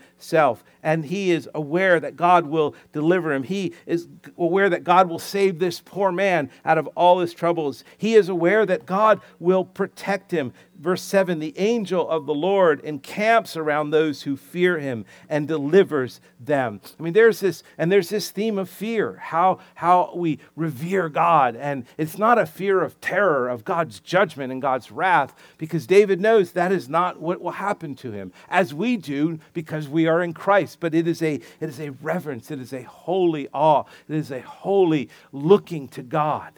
and 0.83 1.05
he 1.05 1.31
is 1.31 1.49
aware 1.53 1.99
that 1.99 2.15
God 2.15 2.45
will 2.45 2.75
deliver 2.93 3.33
him. 3.33 3.43
He 3.43 3.73
is 3.85 4.07
aware 4.37 4.69
that 4.69 4.83
God 4.83 5.09
will 5.09 5.19
save 5.19 5.59
this 5.59 5.81
poor 5.81 6.11
man 6.11 6.49
out 6.63 6.77
of 6.77 6.87
all 6.95 7.19
his 7.19 7.33
troubles. 7.33 7.83
He 7.97 8.15
is 8.15 8.29
aware 8.29 8.65
that 8.65 8.85
God 8.85 9.21
will 9.39 9.65
protect 9.65 10.31
him. 10.31 10.53
Verse 10.79 11.01
7 11.01 11.39
The 11.39 11.57
angel 11.59 12.09
of 12.09 12.25
the 12.25 12.33
Lord 12.33 12.79
encamps 12.81 13.57
around 13.57 13.89
those 13.89 14.21
who 14.21 14.37
fear 14.37 14.79
him 14.79 15.05
and 15.27 15.47
delivers 15.47 16.21
them. 16.39 16.79
I 16.97 17.03
mean, 17.03 17.11
there's 17.11 17.41
this, 17.41 17.63
and 17.77 17.91
there's 17.91 18.09
this 18.09 18.31
theme 18.31 18.57
of 18.57 18.69
fear, 18.69 19.17
how, 19.21 19.59
how 19.75 20.13
we 20.15 20.39
revere 20.55 21.09
God. 21.09 21.57
And 21.57 21.85
it's 21.97 22.17
not 22.17 22.39
a 22.39 22.45
fear 22.45 22.81
of 22.81 22.99
terror, 23.01 23.49
of 23.49 23.65
God's 23.65 23.99
judgment 23.99 24.53
and 24.53 24.61
God's 24.61 24.89
wrath, 24.89 25.35
because 25.57 25.85
David 25.85 26.21
knows 26.21 26.53
that 26.53 26.71
is 26.71 26.87
not 26.87 27.19
what 27.19 27.41
will 27.41 27.51
happen 27.51 27.93
to 27.95 28.13
him, 28.13 28.31
as 28.49 28.73
we 28.73 28.95
do 28.95 29.39
because 29.53 29.89
we 29.89 30.07
are 30.07 30.23
in 30.23 30.33
Christ. 30.33 30.77
But 30.79 30.95
it 30.95 31.07
is 31.07 31.21
a, 31.21 31.35
it 31.35 31.69
is 31.69 31.81
a 31.81 31.89
reverence, 31.89 32.51
it 32.51 32.59
is 32.59 32.71
a 32.71 32.83
holy 32.83 33.49
awe, 33.53 33.83
it 34.07 34.15
is 34.15 34.31
a 34.31 34.41
holy 34.41 35.09
looking 35.33 35.89
to 35.89 36.01
God. 36.01 36.53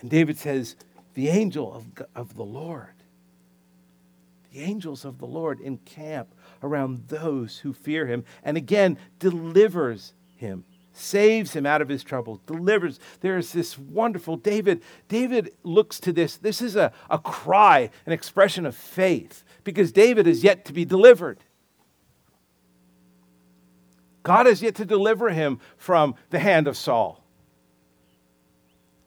And 0.00 0.10
David 0.10 0.38
says, 0.38 0.76
the 1.14 1.28
angel 1.28 1.72
of, 1.74 1.86
of 2.14 2.34
the 2.34 2.44
Lord. 2.44 2.94
The 4.52 4.60
angels 4.60 5.04
of 5.04 5.18
the 5.18 5.26
Lord 5.26 5.60
encamp 5.60 6.34
around 6.62 7.08
those 7.08 7.58
who 7.58 7.72
fear 7.72 8.06
him 8.06 8.24
and 8.42 8.56
again 8.56 8.98
delivers 9.18 10.14
him 10.36 10.64
saves 10.98 11.52
him 11.52 11.64
out 11.64 11.80
of 11.80 11.88
his 11.88 12.02
trouble 12.02 12.40
delivers. 12.46 12.98
There's 13.20 13.52
this 13.52 13.78
wonderful 13.78 14.36
david 14.36 14.82
david 15.06 15.52
looks 15.62 16.00
to 16.00 16.12
this. 16.12 16.36
This 16.36 16.60
is 16.60 16.76
a, 16.76 16.92
a 17.08 17.18
cry 17.18 17.90
an 18.06 18.12
expression 18.12 18.66
of 18.66 18.74
faith 18.74 19.44
because 19.64 19.92
david 19.92 20.26
is 20.26 20.42
yet 20.42 20.64
to 20.66 20.72
be 20.72 20.84
delivered. 20.84 21.38
God 24.22 24.46
has 24.46 24.60
yet 24.60 24.74
to 24.76 24.84
deliver 24.84 25.30
him 25.30 25.60
from 25.76 26.14
the 26.30 26.38
hand 26.38 26.66
of 26.66 26.76
saul 26.76 27.24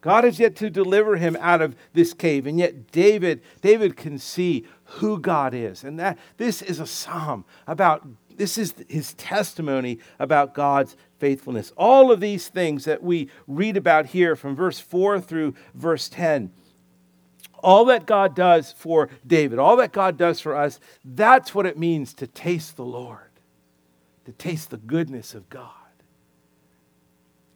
God 0.02 0.24
has 0.24 0.40
yet 0.40 0.56
to 0.58 0.70
deliver 0.70 1.16
him 1.16 1.38
out 1.40 1.62
of 1.62 1.76
this 1.94 2.14
cave. 2.14 2.48
And 2.48 2.58
yet 2.58 2.92
David, 2.92 3.42
David 3.62 3.96
can 3.96 4.18
see 4.18 4.66
who 4.84 5.20
God 5.20 5.54
is. 5.54 5.84
And 5.84 6.00
that 6.00 6.18
this 6.38 6.62
is 6.62 6.80
a 6.80 6.88
psalm 6.88 7.46
about 7.68 8.06
this 8.36 8.58
is 8.58 8.74
his 8.90 9.14
testimony 9.14 10.00
about 10.18 10.56
God's 10.56 10.96
faithfulness. 11.20 11.72
All 11.78 12.12
of 12.12 12.20
these 12.20 12.48
things 12.48 12.86
that 12.86 13.04
we 13.04 13.30
read 13.46 13.78
about 13.78 14.08
here 14.08 14.36
from 14.36 14.56
verse 14.56 14.80
4 14.80 15.22
through 15.22 15.54
verse 15.76 16.10
10 16.10 16.52
all 17.64 17.86
that 17.86 18.08
God 18.08 18.36
does 18.36 18.72
for 18.72 19.08
David, 19.28 19.60
all 19.60 19.76
that 19.78 19.92
God 19.92 20.18
does 20.18 20.40
for 20.40 20.56
us, 20.56 20.80
that's 21.06 21.54
what 21.54 21.68
it 21.68 21.78
means 21.78 22.16
to 22.16 22.26
taste 22.26 22.76
the 22.76 22.84
Lord, 22.84 23.30
to 24.26 24.32
taste 24.32 24.72
the 24.72 24.78
goodness 24.78 25.36
of 25.36 25.48
God 25.48 25.81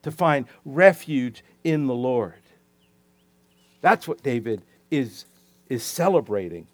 to 0.05 0.11
find 0.11 0.45
refuge 0.63 1.43
in 1.63 1.87
the 1.87 1.95
Lord. 1.95 2.35
That's 3.81 4.07
what 4.07 4.21
David 4.21 4.61
is, 4.91 5.25
is 5.67 5.83
celebrating. 5.83 6.67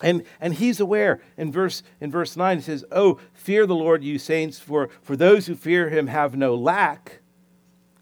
And, 0.00 0.22
and 0.40 0.54
he's 0.54 0.78
aware 0.78 1.20
in 1.36 1.50
verse, 1.50 1.82
in 2.00 2.12
verse 2.12 2.36
9, 2.36 2.58
he 2.58 2.62
says, 2.62 2.84
Oh, 2.92 3.18
fear 3.32 3.66
the 3.66 3.74
Lord, 3.74 4.04
you 4.04 4.20
saints, 4.20 4.60
for, 4.60 4.88
for 5.02 5.16
those 5.16 5.46
who 5.46 5.56
fear 5.56 5.88
him 5.88 6.06
have 6.06 6.36
no 6.36 6.54
lack. 6.54 7.22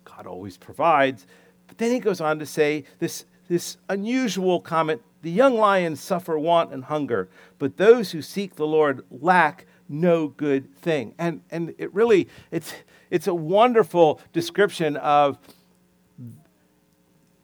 God 0.05 0.27
always 0.27 0.59
provides. 0.59 1.27
But 1.67 1.79
then 1.79 1.91
he 1.91 1.99
goes 1.99 2.21
on 2.21 2.39
to 2.39 2.45
say 2.45 2.85
this, 2.99 3.25
this 3.49 3.79
unusual 3.89 4.61
comment 4.61 5.01
the 5.23 5.31
young 5.31 5.57
lions 5.57 6.01
suffer 6.01 6.39
want 6.39 6.75
and 6.75 6.85
hunger, 6.85 7.31
but 7.59 7.79
those 7.79 8.11
who 8.11 8.21
seek 8.21 8.57
the 8.57 8.67
Lord 8.67 9.03
lack 9.11 9.67
no 9.89 10.29
good 10.29 10.75
thing. 10.77 11.15
And, 11.19 11.43
and 11.51 11.75
it 11.79 11.93
really, 11.95 12.29
it's, 12.51 12.73
it's 13.11 13.27
a 13.27 13.35
wonderful 13.35 14.21
description 14.33 14.97
of 14.97 15.39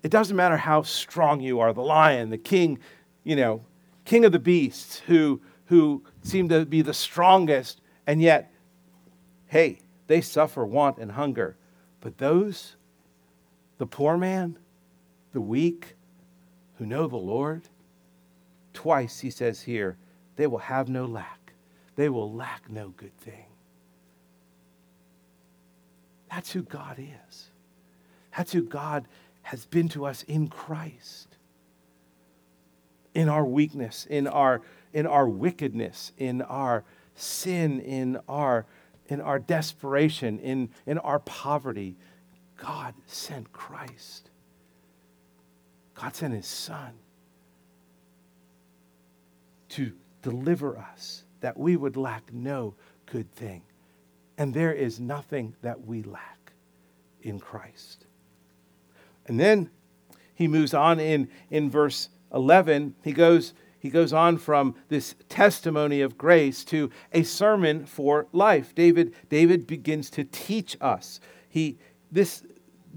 it 0.03 0.11
doesn't 0.11 0.37
matter 0.37 0.57
how 0.57 0.83
strong 0.83 1.41
you 1.41 1.61
are, 1.61 1.73
the 1.73 1.83
lion, 1.83 2.31
the 2.31 2.39
king, 2.39 2.79
you 3.25 3.37
know, 3.37 3.65
king 4.05 4.25
of 4.25 4.33
the 4.33 4.39
beasts 4.39 5.01
who, 5.01 5.41
who 5.67 6.03
seem 6.23 6.49
to 6.49 6.65
be 6.65 6.83
the 6.83 6.95
strongest, 6.95 7.81
and 8.07 8.23
yet, 8.23 8.53
hey, 9.47 9.81
they 10.07 10.21
suffer 10.21 10.65
want 10.65 10.99
and 10.99 11.13
hunger. 11.13 11.57
But 12.01 12.19
those, 12.19 12.77
the 13.79 13.87
poor 13.87 14.17
man, 14.17 14.59
the 15.33 15.41
weak, 15.41 15.97
who 16.77 16.87
know 16.87 17.07
the 17.07 17.17
Lord, 17.17 17.69
twice 18.73 19.21
he 19.21 19.31
says 19.31 19.63
here, 19.63 19.99
they 20.37 20.47
will 20.47 20.59
have 20.59 20.89
no 20.89 21.05
lack. 21.05 21.38
They 21.99 22.09
will 22.09 22.33
lack 22.33 22.71
no 22.71 22.91
good 22.91 23.17
thing. 23.19 23.47
That's 26.31 26.53
who 26.53 26.63
God 26.63 26.97
is. 27.01 27.51
That's 28.37 28.53
who 28.53 28.63
God 28.63 29.09
has 29.43 29.67
been 29.67 29.89
to 29.89 30.07
us 30.07 30.23
in 30.23 30.47
Christ. 30.47 31.27
In 33.15 33.29
our 33.29 33.45
weakness, 33.45 34.07
in 34.09 34.29
our, 34.29 34.63
in 34.93 35.09
our 35.09 35.29
wickedness, 35.29 36.13
in 36.17 36.41
our 36.43 36.85
sin, 37.17 37.81
in 37.81 38.21
our, 38.29 38.65
in 39.09 39.21
our 39.21 39.41
desperation, 39.41 40.39
in, 40.39 40.71
in 40.87 40.99
our 40.99 41.19
poverty, 41.19 41.97
God 42.59 42.95
sent 43.07 43.53
Christ. 43.53 44.31
God 45.97 46.15
sent 46.15 46.33
his 46.33 46.47
son 46.47 46.93
to 49.71 49.91
deliver 50.23 50.79
us, 50.79 51.25
that 51.41 51.57
we 51.57 51.77
would 51.77 51.97
lack 51.97 52.33
no 52.33 52.75
good 53.07 53.33
thing. 53.33 53.63
And 54.37 54.55
there 54.55 54.73
is 54.73 55.01
nothing 55.01 55.55
that 55.63 55.87
we 55.87 56.03
lack 56.03 56.53
in 57.23 57.41
Christ. 57.41 58.07
And 59.27 59.39
then 59.39 59.71
he 60.35 60.49
moves 60.49 60.75
on 60.75 61.01
in, 61.01 61.29
in 61.51 61.71
verse 61.71 62.09
11. 62.33 62.95
He 63.03 63.13
goes, 63.13 63.55
he 63.81 63.91
goes 63.91 64.13
on 64.13 64.39
from 64.39 64.75
this 64.89 65.15
testimony 65.29 66.01
of 66.01 66.19
grace 66.19 66.65
to 66.67 66.91
a 67.13 67.23
sermon 67.23 67.87
for 67.87 68.27
life. 68.33 68.75
David, 68.75 69.15
David 69.29 69.67
begins 69.67 70.11
to 70.11 70.25
teach 70.25 70.77
us. 70.81 71.21
He, 71.49 71.79
this, 72.11 72.45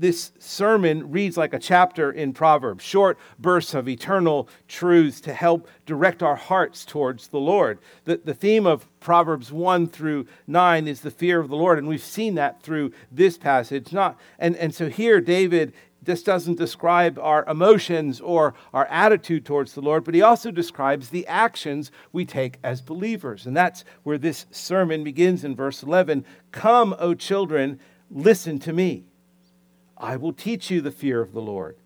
this 0.02 0.32
sermon 0.40 1.12
reads 1.12 1.38
like 1.38 1.54
a 1.54 1.60
chapter 1.60 2.12
in 2.12 2.34
Proverbs, 2.34 2.84
short 2.84 3.20
bursts 3.38 3.76
of 3.76 3.88
eternal 3.88 4.50
truths 4.68 5.22
to 5.22 5.34
help 5.34 5.68
direct 5.86 6.24
our 6.24 6.36
hearts 6.36 6.84
towards 6.86 7.28
the 7.28 7.40
Lord. 7.40 7.78
The, 8.06 8.18
the 8.18 8.34
theme 8.34 8.66
of 8.66 8.88
Proverbs 9.00 9.52
1 9.52 9.88
through 9.90 10.26
9 10.48 10.88
is 10.88 11.02
the 11.02 11.12
fear 11.12 11.40
of 11.40 11.50
the 11.50 11.56
Lord, 11.56 11.78
and 11.78 11.88
we've 11.88 12.04
seen 12.04 12.34
that 12.36 12.64
through 12.64 12.94
this 13.12 13.38
passage. 13.38 13.94
Not, 13.94 14.20
and, 14.40 14.56
and 14.58 14.74
so 14.74 14.90
here, 14.90 15.22
David 15.22 15.74
this 16.04 16.24
doesn't 16.24 16.58
describe 16.58 17.20
our 17.20 17.46
emotions 17.46 18.20
or 18.20 18.56
our 18.74 18.88
attitude 18.88 19.46
towards 19.46 19.74
the 19.74 19.82
Lord, 19.82 20.04
but 20.04 20.16
he 20.16 20.24
also 20.24 20.50
describes 20.50 21.10
the 21.10 21.28
actions 21.28 21.92
we 22.12 22.26
take 22.26 22.58
as 22.64 22.82
believers. 22.82 23.46
And 23.46 23.56
that's 23.56 23.84
where 24.02 24.18
this 24.18 24.48
sermon 24.50 25.04
begins 25.04 25.44
in 25.44 25.56
verse 25.56 25.84
11 25.84 26.26
Come, 26.52 26.96
O 26.98 27.14
children, 27.14 27.80
listen 28.10 28.58
to 28.62 28.74
me. 28.74 29.11
I 30.02 30.18
will 30.18 30.34
teach 30.34 30.72
you 30.72 30.82
the 30.82 30.92
fear 30.92 31.22
of 31.22 31.32
the 31.32 31.42
Lord. 31.42 31.78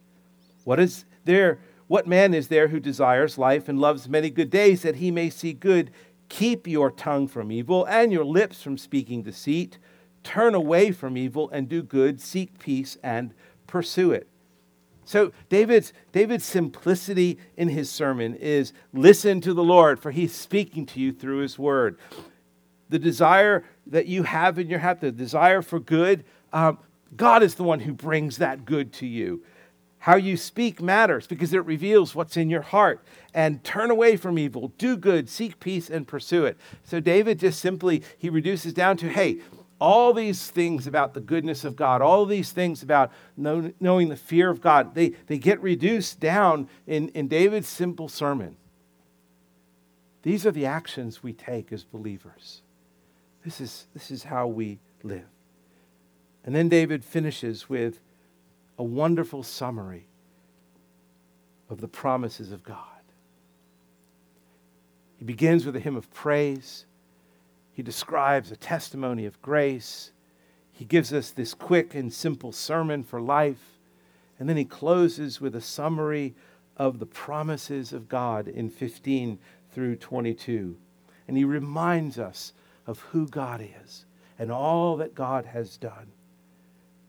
What 0.64 0.80
is 0.80 1.06
there? 1.26 1.60
What 1.88 2.08
man 2.08 2.34
is 2.34 2.48
there 2.48 2.70
who 2.70 2.80
desires 2.80 3.38
life 3.38 3.70
and 3.70 3.80
loves 3.80 4.10
many 4.10 4.30
good 4.30 4.50
days 4.50 4.82
that 4.82 4.96
he 4.96 5.12
may 5.12 5.30
see 5.30 5.54
good? 5.54 5.92
Keep 6.30 6.66
your 6.66 6.90
tongue 6.90 7.28
from 7.28 7.52
evil 7.52 7.86
and 7.86 8.12
your 8.12 8.26
lips 8.26 8.64
from 8.64 8.78
speaking 8.78 9.22
deceit. 9.22 9.78
Turn 10.24 10.56
away 10.56 10.92
from 10.92 11.18
evil 11.18 11.50
and 11.52 11.70
do 11.70 11.84
good. 11.84 12.20
Seek 12.20 12.58
peace 12.58 12.98
and 13.04 13.34
pursue 13.68 14.12
it. 14.12 14.28
So 15.04 15.32
David's 15.50 15.94
David's 16.12 16.46
simplicity 16.46 17.38
in 17.58 17.70
his 17.70 17.92
sermon 17.92 18.34
is 18.36 18.74
listen 18.92 19.40
to 19.42 19.54
the 19.54 19.64
Lord 19.64 20.00
for 20.00 20.10
he's 20.10 20.34
speaking 20.34 20.88
to 20.88 21.00
you 21.00 21.12
through 21.12 21.40
his 21.40 21.60
word. 21.60 22.00
The 22.90 22.98
desire 22.98 23.64
that 23.86 24.08
you 24.08 24.24
have 24.24 24.58
in 24.58 24.68
your 24.68 24.80
heart, 24.80 25.02
the 25.02 25.12
desire 25.12 25.62
for 25.62 25.80
good, 25.80 26.24
um, 26.52 26.80
God 27.16 27.44
is 27.44 27.56
the 27.56 27.64
one 27.64 27.82
who 27.82 27.94
brings 27.94 28.38
that 28.38 28.66
good 28.66 28.94
to 28.94 29.06
you. 29.06 29.44
How 30.00 30.18
you 30.18 30.38
speak 30.38 30.82
matters 30.82 31.26
because 31.26 31.54
it 31.54 31.66
reveals 31.66 32.14
what's 32.14 32.38
in 32.38 32.50
your 32.50 32.62
heart. 32.62 33.04
And 33.34 33.64
turn 33.64 33.90
away 33.90 34.18
from 34.18 34.38
evil, 34.38 34.70
do 34.78 34.96
good, 34.96 35.30
seek 35.30 35.60
peace, 35.60 35.90
and 35.90 36.08
pursue 36.08 36.46
it. 36.46 36.58
So 36.84 37.00
David 37.00 37.40
just 37.40 37.60
simply 37.60 38.04
he 38.18 38.30
reduces 38.30 38.74
down 38.74 38.98
to, 38.98 39.10
hey, 39.10 39.40
all 39.80 40.14
these 40.14 40.50
things 40.50 40.88
about 40.88 41.14
the 41.14 41.20
goodness 41.20 41.66
of 41.66 41.76
God, 41.76 42.02
all 42.02 42.26
these 42.26 42.52
things 42.52 42.82
about 42.82 43.12
know, 43.36 43.74
knowing 43.80 44.10
the 44.10 44.16
fear 44.16 44.50
of 44.50 44.62
God, 44.62 44.96
they, 44.96 45.10
they 45.28 45.38
get 45.38 45.62
reduced 45.62 46.20
down 46.20 46.70
in, 46.88 47.10
in 47.10 47.28
David's 47.28 47.68
simple 47.68 48.08
sermon. 48.08 48.56
These 50.24 50.46
are 50.46 50.52
the 50.52 50.66
actions 50.66 51.22
we 51.22 51.34
take 51.34 51.72
as 51.72 51.84
believers. 51.84 52.62
This 53.44 53.62
is, 53.62 53.88
this 53.94 54.10
is 54.12 54.24
how 54.24 54.48
we 54.48 54.80
live. 55.04 55.26
And 56.46 56.56
then 56.56 56.70
David 56.70 57.04
finishes 57.04 57.68
with 57.68 58.00
a 58.78 58.84
wonderful 58.84 59.42
summary 59.42 60.06
of 61.70 61.82
the 61.82 61.88
promises 61.88 62.52
of 62.52 62.64
God. 62.64 62.78
He 65.18 65.26
begins 65.26 65.66
with 65.66 65.76
a 65.76 65.80
hymn 65.80 65.96
of 65.96 66.14
praise. 66.14 66.86
He 67.74 67.82
describes 67.82 68.52
a 68.52 68.56
testimony 68.56 69.26
of 69.26 69.42
grace. 69.42 70.12
He 70.72 70.86
gives 70.86 71.12
us 71.12 71.32
this 71.32 71.56
quick 71.56 71.96
and 71.96 72.14
simple 72.14 72.52
sermon 72.52 73.04
for 73.04 73.20
life. 73.20 73.80
And 74.40 74.48
then 74.48 74.58
he 74.58 74.66
closes 74.66 75.42
with 75.42 75.56
a 75.56 75.62
summary 75.62 76.36
of 76.78 77.00
the 77.00 77.06
promises 77.08 77.92
of 77.92 78.08
God 78.08 78.48
in 78.48 78.70
15 78.70 79.40
through 79.72 79.96
22. 79.96 80.78
And 81.28 81.38
he 81.38 81.44
reminds 81.44 82.20
us 82.20 82.54
of 82.86 83.00
who 83.00 83.28
God 83.28 83.68
is 83.84 84.06
and 84.38 84.52
all 84.52 84.98
that 84.98 85.16
God 85.16 85.46
has 85.46 85.78
done. 85.78 86.12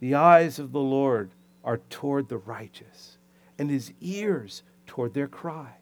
The 0.01 0.15
eyes 0.15 0.59
of 0.59 0.73
the 0.73 0.81
Lord 0.81 1.31
are 1.65 1.79
toward 1.91 2.29
the 2.29 2.39
righteous, 2.39 3.19
and 3.59 3.71
his 3.71 3.93
ears 4.01 4.63
toward 4.87 5.15
their 5.15 5.27
cry. 5.27 5.77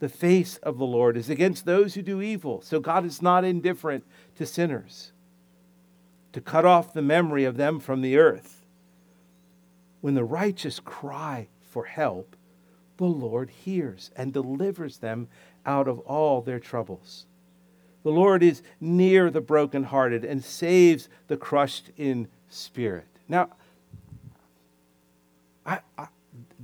The 0.00 0.08
face 0.08 0.56
of 0.58 0.78
the 0.78 0.86
Lord 0.86 1.16
is 1.16 1.30
against 1.30 1.64
those 1.64 1.94
who 1.94 2.02
do 2.02 2.22
evil, 2.22 2.62
so 2.62 2.80
God 2.80 3.04
is 3.04 3.22
not 3.22 3.44
indifferent 3.44 4.04
to 4.36 4.46
sinners, 4.46 5.12
to 6.32 6.40
cut 6.40 6.64
off 6.64 6.92
the 6.92 7.02
memory 7.02 7.44
of 7.44 7.56
them 7.56 7.80
from 7.80 8.00
the 8.00 8.16
earth. 8.16 8.66
When 10.00 10.14
the 10.14 10.24
righteous 10.24 10.80
cry 10.80 11.48
for 11.60 11.84
help, 11.84 12.34
the 12.96 13.04
Lord 13.04 13.50
hears 13.50 14.10
and 14.16 14.32
delivers 14.32 14.98
them 14.98 15.28
out 15.64 15.86
of 15.88 16.00
all 16.00 16.40
their 16.40 16.60
troubles. 16.60 17.26
The 18.02 18.10
Lord 18.10 18.42
is 18.42 18.62
near 18.80 19.30
the 19.30 19.42
brokenhearted 19.42 20.24
and 20.24 20.42
saves 20.42 21.08
the 21.26 21.36
crushed 21.36 21.90
in 21.96 22.28
spirit. 22.50 23.06
Now, 23.28 23.50
I, 25.64 25.80
I, 25.96 26.08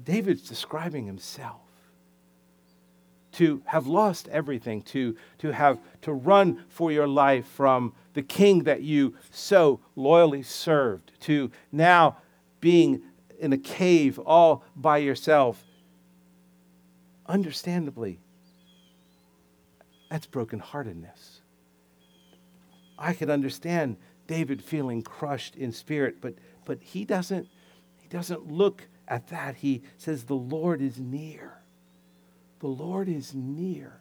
David's 0.05 0.49
describing 0.49 1.07
himself 1.07 1.61
to 3.33 3.63
have 3.67 3.87
lost 3.87 4.29
everything, 4.29 4.81
to, 4.83 5.17
to 5.39 5.53
have 5.53 5.79
to 6.03 6.13
run 6.13 6.65
for 6.69 6.91
your 6.91 7.07
life 7.07 7.47
from 7.47 7.93
the 8.15 8.23
king 8.23 8.65
that 8.65 8.83
you 8.83 9.15
so 9.31 9.81
loyally 9.95 10.43
served, 10.43 11.13
to 11.21 11.51
now 11.71 12.17
being 12.61 13.03
in 13.39 13.53
a 13.53 13.59
cave 13.59 14.19
all 14.21 14.65
by 14.75 14.99
yourself. 14.99 15.63
Understandably, 17.27 18.21
that's 20.11 20.27
brokenheartedness. 20.27 21.41
I 22.99 23.13
could 23.13 23.29
understand 23.29 23.99
David 24.27 24.63
feeling 24.63 25.03
crushed 25.03 25.57
in 25.57 25.73
spirit, 25.73 26.17
but, 26.21 26.35
but 26.65 26.83
he, 26.83 27.05
doesn't, 27.05 27.49
he 27.97 28.09
doesn't 28.09 28.51
look 28.51 28.87
at 29.09 29.29
that. 29.29 29.57
He 29.57 29.83
says, 29.97 30.25
The 30.25 30.35
Lord 30.35 30.83
is 30.83 30.99
near. 30.99 31.59
The 32.61 32.69
Lord 32.69 33.09
is 33.09 33.35
near. 33.35 34.01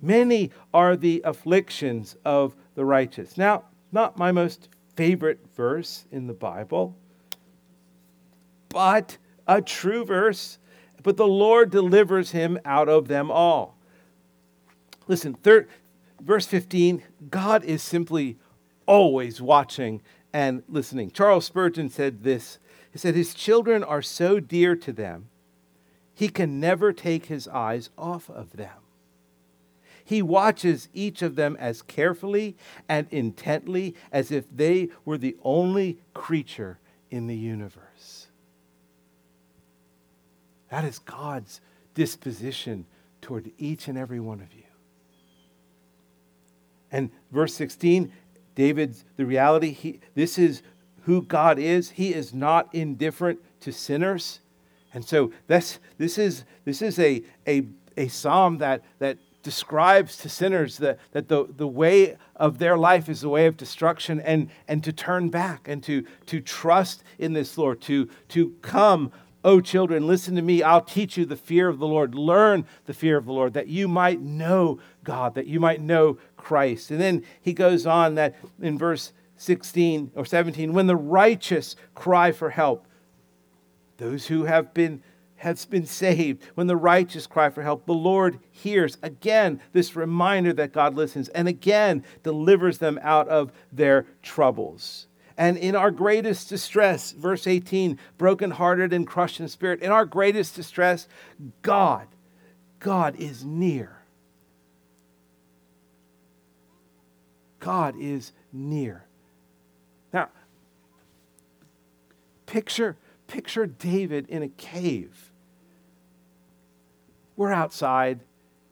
Many 0.00 0.50
are 0.74 0.96
the 0.96 1.22
afflictions 1.24 2.16
of 2.24 2.56
the 2.74 2.84
righteous. 2.84 3.38
Now, 3.38 3.64
not 3.92 4.18
my 4.18 4.32
most 4.32 4.68
favorite 4.96 5.40
verse 5.54 6.04
in 6.10 6.26
the 6.26 6.34
Bible, 6.34 6.96
but 8.68 9.16
a 9.46 9.62
true 9.62 10.04
verse. 10.04 10.58
But 11.02 11.16
the 11.16 11.26
Lord 11.26 11.70
delivers 11.70 12.30
him 12.30 12.58
out 12.64 12.88
of 12.88 13.08
them 13.08 13.30
all. 13.30 13.76
Listen, 15.08 15.34
third, 15.34 15.68
verse 16.22 16.46
15 16.46 17.02
God 17.30 17.64
is 17.64 17.82
simply 17.82 18.38
always 18.86 19.40
watching 19.40 20.02
and 20.32 20.62
listening. 20.68 21.10
Charles 21.10 21.44
Spurgeon 21.46 21.88
said 21.88 22.22
this 22.22 22.58
He 22.90 22.98
said, 22.98 23.14
His 23.14 23.34
children 23.34 23.84
are 23.84 24.02
so 24.02 24.40
dear 24.40 24.74
to 24.76 24.92
them, 24.92 25.28
he 26.14 26.28
can 26.28 26.60
never 26.60 26.92
take 26.92 27.26
his 27.26 27.48
eyes 27.48 27.90
off 27.96 28.30
of 28.30 28.52
them. 28.52 28.78
He 30.04 30.20
watches 30.20 30.88
each 30.92 31.22
of 31.22 31.36
them 31.36 31.56
as 31.60 31.80
carefully 31.80 32.56
and 32.88 33.06
intently 33.10 33.94
as 34.10 34.30
if 34.30 34.44
they 34.54 34.88
were 35.04 35.18
the 35.18 35.36
only 35.42 35.98
creature 36.12 36.78
in 37.10 37.28
the 37.28 37.36
universe. 37.36 38.26
That 40.70 40.84
is 40.84 40.98
God's 40.98 41.60
disposition 41.94 42.86
toward 43.20 43.52
each 43.58 43.88
and 43.88 43.96
every 43.96 44.20
one 44.20 44.40
of 44.40 44.52
you. 44.52 44.61
And 46.92 47.10
verse 47.32 47.54
16, 47.54 48.12
David's 48.54 49.04
the 49.16 49.26
reality, 49.26 49.72
he, 49.72 50.00
this 50.14 50.38
is 50.38 50.62
who 51.04 51.22
God 51.22 51.58
is. 51.58 51.90
He 51.90 52.14
is 52.14 52.32
not 52.32 52.72
indifferent 52.74 53.40
to 53.60 53.72
sinners. 53.72 54.40
And 54.94 55.04
so 55.04 55.32
this, 55.46 55.78
this 55.98 56.18
is, 56.18 56.44
this 56.64 56.82
is 56.82 56.98
a, 56.98 57.22
a, 57.48 57.66
a 57.96 58.08
psalm 58.08 58.58
that, 58.58 58.82
that 58.98 59.18
describes 59.42 60.16
to 60.18 60.28
sinners 60.28 60.78
that, 60.78 60.98
that 61.12 61.28
the, 61.28 61.46
the 61.56 61.66
way 61.66 62.16
of 62.36 62.58
their 62.58 62.76
life 62.76 63.08
is 63.08 63.22
the 63.22 63.28
way 63.28 63.46
of 63.46 63.56
destruction 63.56 64.20
and, 64.20 64.50
and 64.68 64.84
to 64.84 64.92
turn 64.92 65.30
back 65.30 65.66
and 65.66 65.82
to, 65.82 66.06
to 66.26 66.40
trust 66.40 67.02
in 67.18 67.32
this 67.32 67.58
Lord, 67.58 67.80
to, 67.82 68.08
to 68.28 68.50
come 68.62 69.10
Oh, 69.44 69.60
children, 69.60 70.06
listen 70.06 70.36
to 70.36 70.42
me. 70.42 70.62
I'll 70.62 70.80
teach 70.80 71.16
you 71.16 71.24
the 71.24 71.36
fear 71.36 71.68
of 71.68 71.80
the 71.80 71.86
Lord. 71.86 72.14
Learn 72.14 72.64
the 72.86 72.94
fear 72.94 73.16
of 73.16 73.24
the 73.24 73.32
Lord 73.32 73.54
that 73.54 73.66
you 73.66 73.88
might 73.88 74.20
know 74.20 74.78
God, 75.02 75.34
that 75.34 75.48
you 75.48 75.58
might 75.58 75.80
know 75.80 76.18
Christ. 76.42 76.90
And 76.90 77.00
then 77.00 77.24
he 77.40 77.52
goes 77.52 77.86
on 77.86 78.16
that 78.16 78.34
in 78.60 78.76
verse 78.76 79.12
16 79.36 80.10
or 80.14 80.24
17 80.24 80.72
when 80.72 80.88
the 80.88 80.96
righteous 80.96 81.76
cry 81.94 82.32
for 82.32 82.50
help, 82.50 82.86
those 83.96 84.26
who 84.26 84.44
have 84.44 84.74
been 84.74 85.02
has 85.36 85.64
been 85.64 85.86
saved, 85.86 86.40
when 86.54 86.68
the 86.68 86.76
righteous 86.76 87.26
cry 87.26 87.50
for 87.50 87.64
help, 87.64 87.84
the 87.84 87.92
Lord 87.92 88.38
hears. 88.52 88.96
Again, 89.02 89.60
this 89.72 89.96
reminder 89.96 90.52
that 90.52 90.72
God 90.72 90.94
listens 90.94 91.28
and 91.30 91.48
again 91.48 92.04
delivers 92.22 92.78
them 92.78 93.00
out 93.02 93.26
of 93.26 93.50
their 93.72 94.06
troubles. 94.22 95.08
And 95.36 95.56
in 95.56 95.74
our 95.74 95.90
greatest 95.90 96.48
distress, 96.48 97.10
verse 97.10 97.48
18, 97.48 97.98
brokenhearted 98.18 98.92
and 98.92 99.04
crushed 99.04 99.40
in 99.40 99.48
spirit, 99.48 99.80
in 99.80 99.90
our 99.90 100.04
greatest 100.04 100.54
distress, 100.54 101.08
God, 101.62 102.06
God 102.78 103.16
is 103.16 103.44
near. 103.44 104.01
God 107.62 107.94
is 107.98 108.32
near. 108.52 109.06
Now, 110.12 110.28
picture, 112.44 112.96
picture 113.28 113.66
David 113.66 114.28
in 114.28 114.42
a 114.42 114.48
cave 114.48 115.32
we're 117.36 117.52
outside. 117.52 118.20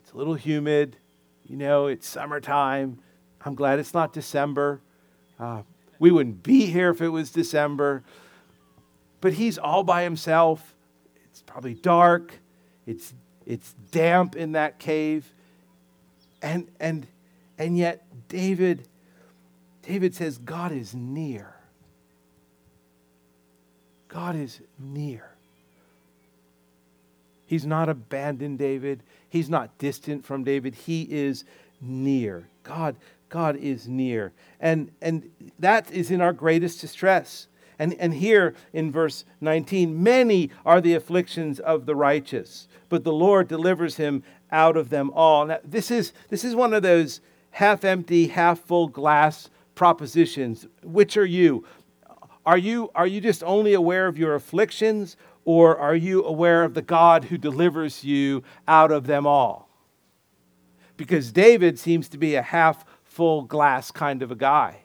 It's 0.03 0.13
a 0.13 0.17
little 0.17 0.35
humid. 0.35 0.97
You 1.45 1.57
know, 1.57 1.87
it's 1.87 2.07
summertime. 2.07 2.99
I'm 3.45 3.55
glad 3.55 3.79
it's 3.79 3.95
not 3.95 4.13
December. 4.13 4.81
Uh, 5.39 5.63
we 5.99 6.11
wouldn't 6.11 6.43
be 6.43 6.67
here 6.67 6.91
if 6.91 7.01
it 7.01 7.09
was 7.09 7.31
December. 7.31 8.05
But 9.21 9.33
he's 9.33 9.59
all 9.59 9.83
by 9.83 10.03
himself. 10.03 10.75
It's 11.31 11.43
probably 11.43 11.75
dark. 11.75 12.35
It's, 12.87 13.15
it's 13.47 13.75
damp 13.91 14.37
in 14.37 14.53
that 14.53 14.79
cave. 14.79 15.33
And, 16.43 16.69
and, 16.79 17.07
and 17.61 17.77
yet, 17.77 18.03
David, 18.29 18.89
David 19.83 20.15
says, 20.15 20.39
God 20.39 20.73
is 20.73 20.95
near. 20.95 21.55
God 24.09 24.35
is 24.35 24.63
near. 24.79 25.31
He's 27.45 27.67
not 27.67 27.91
abandoned 27.91 28.59
David. 28.59 29.03
He's 29.29 29.51
not 29.51 29.77
distant 29.77 30.25
from 30.25 30.43
David. 30.43 30.75
He 30.75 31.03
is 31.03 31.45
near. 31.83 32.49
God, 32.63 32.97
God 33.29 33.57
is 33.57 33.87
near. 33.87 34.33
And, 34.59 34.91
and 35.03 35.31
that 35.59 35.91
is 35.93 36.11
in 36.11 36.23
our 36.23 36.33
greatest 36.33 36.81
distress. 36.81 37.47
And, 37.79 37.93
and 38.01 38.15
here 38.15 38.55
in 38.73 38.91
verse 38.91 39.27
19, 39.43 40.03
many 40.03 40.51
are 40.65 40.81
the 40.81 40.95
afflictions 40.95 41.61
of 41.61 41.85
the 41.85 41.95
righteous, 41.95 42.69
but 42.89 43.05
the 43.05 43.13
Lord 43.13 43.49
delivers 43.49 43.97
him 43.97 44.23
out 44.51 44.79
of 44.79 44.89
them 44.89 45.11
all. 45.11 45.45
Now, 45.45 45.59
this 45.63 45.91
is, 45.91 46.15
this 46.31 46.43
is 46.43 46.55
one 46.55 46.73
of 46.73 46.83
those 46.83 47.21
half 47.51 47.85
empty, 47.85 48.29
half 48.29 48.61
full 48.61 48.89
glass 48.89 49.51
propositions. 49.75 50.67
Which 50.83 51.17
are 51.17 51.27
you? 51.27 51.65
Are 52.47 52.59
you, 52.59 52.91
are 52.95 53.07
you 53.07 53.21
just 53.21 53.43
only 53.45 53.75
aware 53.75 54.07
of 54.07 54.19
your 54.19 54.35
afflictions, 54.35 55.17
or 55.45 55.77
are 55.77 55.95
you 55.95 56.25
aware 56.25 56.65
of 56.65 56.75
the 56.75 56.83
God 56.83 57.25
who 57.25 57.39
delivers 57.39 58.05
you 58.05 58.43
out 58.67 58.91
of 58.91 59.07
them 59.07 59.27
all? 59.27 59.69
Because 60.97 61.33
David 61.33 61.79
seems 61.79 62.09
to 62.09 62.19
be 62.19 62.35
a 62.35 62.43
half 62.43 62.85
full 63.05 63.43
glass 63.43 63.91
kind 63.91 64.23
of 64.23 64.31
a 64.31 64.37
guy. 64.37 64.81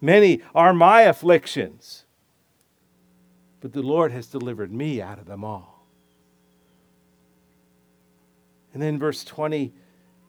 Many 0.00 0.40
are 0.54 0.72
my 0.72 1.02
afflictions, 1.02 2.04
but 3.60 3.72
the 3.72 3.82
Lord 3.82 4.12
has 4.12 4.26
delivered 4.26 4.72
me 4.72 5.02
out 5.02 5.18
of 5.18 5.26
them 5.26 5.44
all. 5.44 5.86
And 8.72 8.82
then 8.82 8.98
verse 8.98 9.24
20, 9.24 9.74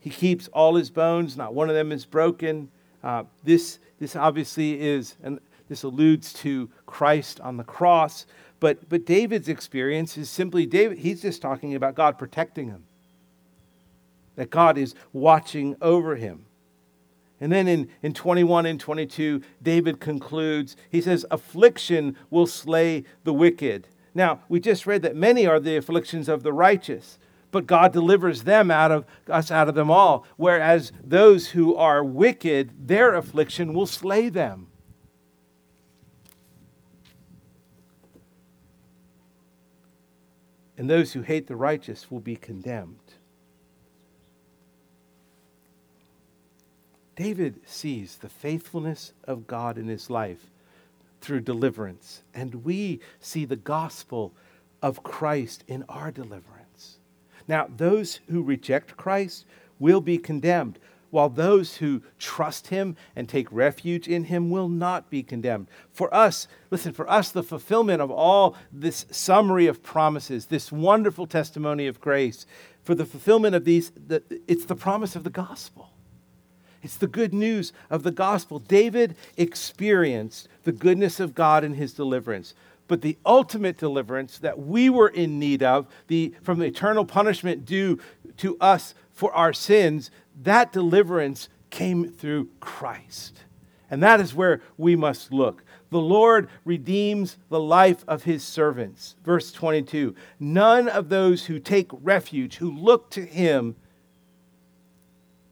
he 0.02 0.10
keeps 0.10 0.48
all 0.50 0.76
his 0.76 0.90
bones, 0.90 1.38
not 1.38 1.54
one 1.54 1.70
of 1.70 1.76
them 1.76 1.92
is 1.92 2.06
broken. 2.06 2.70
Uh, 3.04 3.24
this, 3.44 3.80
this 4.00 4.16
obviously 4.16 4.82
is, 4.82 5.16
and 5.24 5.40
this 5.70 5.84
alludes 5.84 6.34
to 6.34 6.70
Christ 6.88 7.40
on 7.40 7.56
the 7.56 7.64
cross. 7.64 8.26
But, 8.60 8.90
but 8.90 9.06
David's 9.06 9.48
experience 9.48 10.18
is 10.18 10.30
simply 10.30 10.66
David, 10.66 10.98
he's 10.98 11.22
just 11.22 11.42
talking 11.42 11.76
about 11.76 11.96
God 11.96 12.18
protecting 12.18 12.68
him, 12.68 12.84
that 14.36 14.50
God 14.50 14.78
is 14.78 14.96
watching 15.14 15.76
over 15.82 16.16
him. 16.16 16.46
And 17.40 17.52
then 17.52 17.68
in, 17.68 17.90
in 18.02 18.14
21 18.14 18.66
and 18.66 18.80
22, 18.80 19.42
David 19.62 20.00
concludes, 20.00 20.76
he 20.90 21.02
says, 21.02 21.26
Affliction 21.30 22.18
will 22.32 22.48
slay 22.48 23.04
the 23.24 23.34
wicked. 23.34 23.88
Now, 24.16 24.42
we 24.50 24.60
just 24.60 24.88
read 24.88 25.04
that 25.04 25.16
many 25.16 25.46
are 25.46 25.60
the 25.60 25.78
afflictions 25.78 26.28
of 26.28 26.44
the 26.44 26.54
righteous, 26.54 27.18
but 27.52 27.68
God 27.68 27.94
delivers 27.94 28.44
them 28.44 28.72
out 28.72 28.92
of 28.92 29.06
us 29.28 29.52
out 29.52 29.70
of 29.70 29.76
them 29.76 29.92
all. 29.92 30.26
Whereas 30.38 30.92
those 31.04 31.50
who 31.50 31.76
are 31.76 32.04
wicked, 32.04 32.88
their 32.88 33.14
affliction 33.14 33.74
will 33.74 33.86
slay 33.86 34.30
them. 34.30 34.68
and 40.82 40.90
those 40.90 41.14
who 41.14 41.22
hate 41.22 41.46
the 41.46 41.56
righteous 41.56 42.10
will 42.10 42.20
be 42.20 42.36
condemned. 42.36 43.14
David 47.16 47.60
sees 47.68 48.18
the 48.18 48.30
faithfulness 48.30 49.14
of 49.26 49.46
God 49.46 49.78
in 49.78 49.88
his 49.88 50.10
life 50.10 50.50
through 51.22 51.42
deliverance, 51.42 52.24
and 52.34 52.66
we 52.66 53.00
see 53.20 53.46
the 53.46 53.56
gospel 53.56 54.34
of 54.82 55.04
Christ 55.04 55.64
in 55.68 55.86
our 55.88 56.10
deliverance. 56.10 56.61
Now, 57.52 57.68
those 57.76 58.22
who 58.30 58.42
reject 58.42 58.96
Christ 58.96 59.46
will 59.78 60.00
be 60.00 60.18
condemned, 60.18 60.80
while 61.10 61.28
those 61.28 61.76
who 61.76 62.02
trust 62.18 62.68
him 62.68 62.96
and 63.14 63.28
take 63.28 63.52
refuge 63.52 64.08
in 64.08 64.24
him 64.24 64.50
will 64.50 64.70
not 64.70 65.10
be 65.10 65.22
condemned. 65.22 65.68
For 65.92 66.14
us, 66.16 66.48
listen, 66.70 66.94
for 66.94 67.10
us, 67.10 67.30
the 67.30 67.44
fulfillment 67.44 68.02
of 68.02 68.10
all 68.10 68.56
this 68.72 69.06
summary 69.12 69.68
of 69.68 69.84
promises, 69.84 70.46
this 70.46 70.72
wonderful 70.72 71.28
testimony 71.28 71.88
of 71.88 72.00
grace, 72.00 72.46
for 72.84 72.96
the 72.96 73.04
fulfillment 73.04 73.54
of 73.54 73.66
these, 73.66 73.92
the, 74.08 74.24
it's 74.48 74.64
the 74.64 74.74
promise 74.74 75.18
of 75.18 75.26
the 75.26 75.30
gospel. 75.30 75.90
It's 76.82 76.96
the 76.96 77.06
good 77.06 77.34
news 77.34 77.74
of 77.90 78.04
the 78.04 78.12
gospel. 78.12 78.60
David 78.60 79.18
experienced 79.36 80.48
the 80.64 80.72
goodness 80.72 81.20
of 81.20 81.36
God 81.36 81.66
in 81.66 81.74
his 81.74 81.94
deliverance. 81.94 82.54
But 82.92 83.00
the 83.00 83.18
ultimate 83.26 83.78
deliverance 83.78 84.38
that 84.40 84.60
we 84.60 84.90
were 84.90 85.08
in 85.08 85.40
need 85.40 85.64
of, 85.64 85.88
the, 86.08 86.34
from 86.42 86.60
the 86.60 86.66
eternal 86.66 87.06
punishment 87.06 87.64
due 87.64 88.00
to 88.36 88.58
us 88.60 88.96
for 89.14 89.34
our 89.34 89.54
sins, 89.54 90.12
that 90.42 90.74
deliverance 90.74 91.48
came 91.70 92.12
through 92.12 92.50
Christ. 92.60 93.46
And 93.90 94.04
that 94.04 94.20
is 94.20 94.36
where 94.36 94.62
we 94.78 94.98
must 94.98 95.32
look. 95.32 95.64
The 95.90 96.02
Lord 96.02 96.50
redeems 96.66 97.38
the 97.48 97.62
life 97.62 98.04
of 98.10 98.24
his 98.24 98.44
servants. 98.44 99.16
Verse 99.24 99.54
22 99.54 100.14
None 100.42 100.90
of 100.90 101.08
those 101.08 101.46
who 101.46 101.60
take 101.60 101.88
refuge, 101.94 102.58
who 102.58 102.70
look 102.70 103.10
to 103.12 103.26
him, 103.26 103.78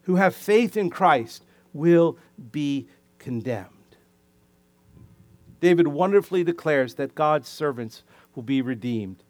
who 0.02 0.18
have 0.18 0.36
faith 0.36 0.76
in 0.76 0.90
Christ, 0.90 1.46
will 1.72 2.18
be 2.52 2.90
condemned. 3.18 3.79
David 5.60 5.88
wonderfully 5.88 6.44
declares 6.44 6.96
that 6.96 7.16
God's 7.16 7.48
servants 7.48 8.04
will 8.36 8.44
be 8.44 8.62
redeemed. 8.62 9.24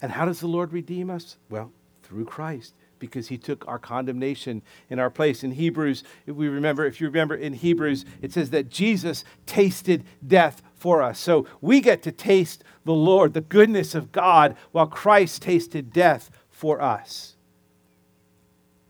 And 0.00 0.12
how 0.12 0.24
does 0.24 0.40
the 0.40 0.46
Lord 0.46 0.72
redeem 0.72 1.10
us? 1.10 1.36
Well, 1.48 1.72
through 2.02 2.26
Christ 2.26 2.74
because 2.98 3.28
he 3.28 3.38
took 3.38 3.66
our 3.68 3.78
condemnation 3.78 4.62
in 4.88 4.98
our 4.98 5.10
place. 5.10 5.44
In 5.44 5.52
Hebrews, 5.52 6.02
if 6.26 6.34
we 6.34 6.48
remember, 6.48 6.86
if 6.86 7.00
you 7.00 7.06
remember 7.08 7.34
in 7.34 7.52
Hebrews, 7.52 8.04
it 8.22 8.32
says 8.32 8.50
that 8.50 8.70
Jesus 8.70 9.24
tasted 9.44 10.04
death 10.26 10.62
for 10.74 11.02
us. 11.02 11.18
So 11.18 11.46
we 11.60 11.80
get 11.80 12.02
to 12.02 12.12
taste 12.12 12.64
the 12.84 12.92
Lord, 12.92 13.34
the 13.34 13.40
goodness 13.40 13.94
of 13.94 14.12
God, 14.12 14.56
while 14.72 14.86
Christ 14.86 15.42
tasted 15.42 15.92
death 15.92 16.30
for 16.48 16.80
us. 16.80 17.36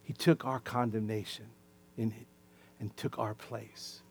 He 0.03 0.13
took 0.13 0.45
our 0.45 0.61
condemnation 0.61 1.47
in, 1.97 2.15
and 2.79 2.97
took 2.97 3.19
our 3.19 3.35
place. 3.35 4.03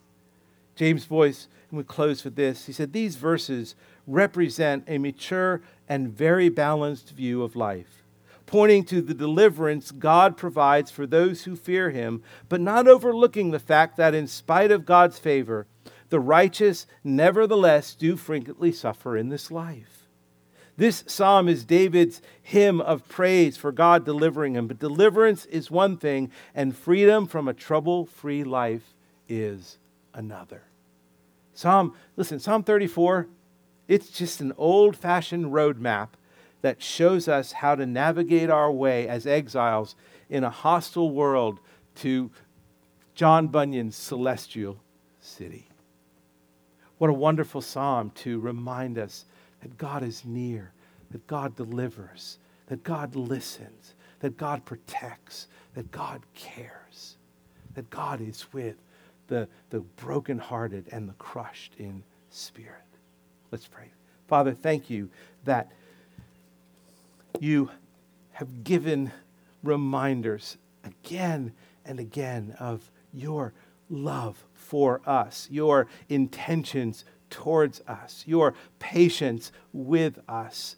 James 0.76 1.06
Boice, 1.06 1.48
and 1.70 1.78
we 1.78 1.84
close 1.84 2.24
with 2.24 2.36
this. 2.36 2.66
He 2.66 2.74
said, 2.74 2.94
These 2.94 3.16
verses 3.16 3.76
represent 4.06 4.84
a 4.88 4.98
mature 4.98 5.62
and 5.88 6.10
very 6.10 6.50
balanced 6.50 7.12
view 7.12 7.44
of 7.44 7.56
life 7.56 8.04
pointing 8.46 8.84
to 8.86 9.02
the 9.02 9.14
deliverance 9.14 9.92
God 9.92 10.38
provides 10.38 10.92
for 10.92 11.08
those 11.08 11.44
who 11.44 11.56
fear 11.56 11.90
him, 11.90 12.22
but 12.50 12.62
not 12.62 12.88
overlooking 12.88 13.52
the 13.52 13.60
fact 13.60 13.98
that 13.98 14.14
in 14.14 14.28
spite 14.28 14.72
of 14.72 14.86
God's 14.86 15.20
favor, 15.20 15.66
the 16.10 16.20
righteous 16.20 16.86
nevertheless 17.04 17.96
do 17.96 18.16
frequently 18.16 18.72
suffer 18.72 19.18
in 19.18 19.30
this 19.30 19.50
life. 19.50 20.08
This 20.78 21.04
psalm 21.08 21.48
is 21.48 21.64
David's 21.64 22.22
hymn 22.42 22.82
of 22.82 23.08
praise 23.08 23.56
for 23.56 23.72
God 23.72 24.06
delivering 24.06 24.56
him, 24.56 24.68
but 24.68 24.80
deliverance 24.80 25.46
is 25.46 25.72
one 25.72 25.98
thing, 25.98 26.30
and 26.54 26.76
freedom 26.76 27.28
from 27.28 27.48
a 27.48 27.54
trouble 27.54 28.06
free 28.06 28.44
life 28.44 28.94
is 29.28 29.78
another. 30.16 30.64
Psalm, 31.54 31.94
listen, 32.16 32.40
Psalm 32.40 32.64
34 32.64 33.28
It's 33.88 34.10
just 34.10 34.42
an 34.42 34.54
old 34.58 34.96
fashioned 34.96 35.46
roadmap 35.46 36.10
that 36.62 36.82
shows 36.82 37.28
us 37.28 37.52
how 37.52 37.76
to 37.76 37.86
navigate 37.86 38.50
our 38.50 38.72
way 38.72 39.08
as 39.08 39.28
exiles 39.28 39.96
in 40.30 40.44
a 40.44 40.50
hostile 40.50 41.12
world 41.12 41.60
to 41.96 42.32
John 43.14 43.48
Bunyan's 43.48 43.96
celestial 43.96 44.78
city. 45.22 45.68
What 46.98 47.10
a 47.10 47.14
wonderful 47.14 47.62
psalm 47.62 48.12
to 48.16 48.40
remind 48.40 48.98
us 48.98 49.26
that 49.62 49.78
God 49.78 50.04
is 50.04 50.26
near, 50.26 50.72
that 51.12 51.28
God 51.28 51.56
delivers, 51.56 52.40
that 52.68 52.84
God 52.84 53.16
listens, 53.16 53.94
that 54.20 54.38
God 54.38 54.66
protects, 54.66 55.48
that 55.76 55.92
God 55.92 56.22
cares, 56.34 57.18
that 57.76 57.90
God 57.90 58.22
is 58.22 58.52
with 58.54 58.76
the, 59.28 59.48
the 59.70 59.80
brokenhearted 59.80 60.86
and 60.92 61.10
the 61.10 61.14
crushed 61.14 61.74
in 61.78 62.04
spirit. 62.30 62.82
Let's 63.52 63.68
pray. 63.68 63.92
Father, 64.28 64.54
thank 64.54 64.90
you 64.90 65.10
that 65.44 65.72
you 67.40 67.70
have 68.34 68.64
given 68.64 69.12
reminders 69.64 70.58
again 70.84 71.54
and 71.86 72.00
again 72.00 72.56
of 72.60 72.92
your 73.14 73.54
love 73.90 74.44
for 74.54 75.02
us, 75.06 75.48
your 75.52 75.88
intentions 76.10 77.06
towards 77.30 77.82
us, 77.88 78.24
your 78.26 78.54
patience 78.80 79.52
with 79.74 80.20
us. 80.28 80.76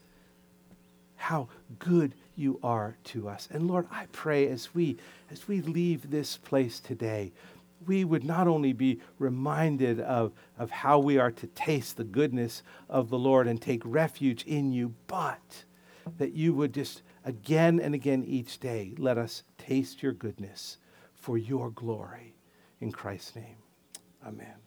How 1.16 1.48
good 1.80 2.14
you 2.36 2.60
are 2.62 2.96
to 3.06 3.28
us. 3.28 3.50
And 3.52 3.68
Lord, 3.68 3.88
I 3.92 4.06
pray 4.12 4.48
as 4.48 4.74
we 4.76 4.98
as 5.30 5.48
we 5.48 5.62
leave 5.62 6.10
this 6.10 6.38
place 6.38 6.80
today, 6.80 7.32
we 7.86 8.04
would 8.04 8.24
not 8.24 8.48
only 8.48 8.74
be 8.74 9.00
reminded 9.20 10.00
of, 10.00 10.34
of 10.58 10.72
how 10.72 11.00
we 11.00 11.18
are 11.18 11.32
to 11.32 11.48
taste 11.48 11.98
the 11.98 12.04
goodness 12.04 12.64
of 12.90 13.10
the 13.10 13.20
Lord 13.20 13.48
and 13.48 13.62
take 13.62 13.82
refuge 13.86 14.44
in 14.46 14.72
you, 14.72 14.94
but 15.08 15.66
that 16.18 16.34
you 16.34 16.54
would 16.54 16.74
just 16.74 17.02
again 17.26 17.80
and 17.80 17.94
again 17.94 18.24
each 18.24 18.60
day 18.60 18.94
let 18.98 19.18
us 19.18 19.44
taste 19.58 20.02
your 20.02 20.14
goodness 20.14 20.78
for 21.14 21.38
your 21.38 21.70
glory. 21.72 22.36
In 22.80 22.92
Christ's 22.92 23.36
name, 23.36 23.58
amen. 24.26 24.67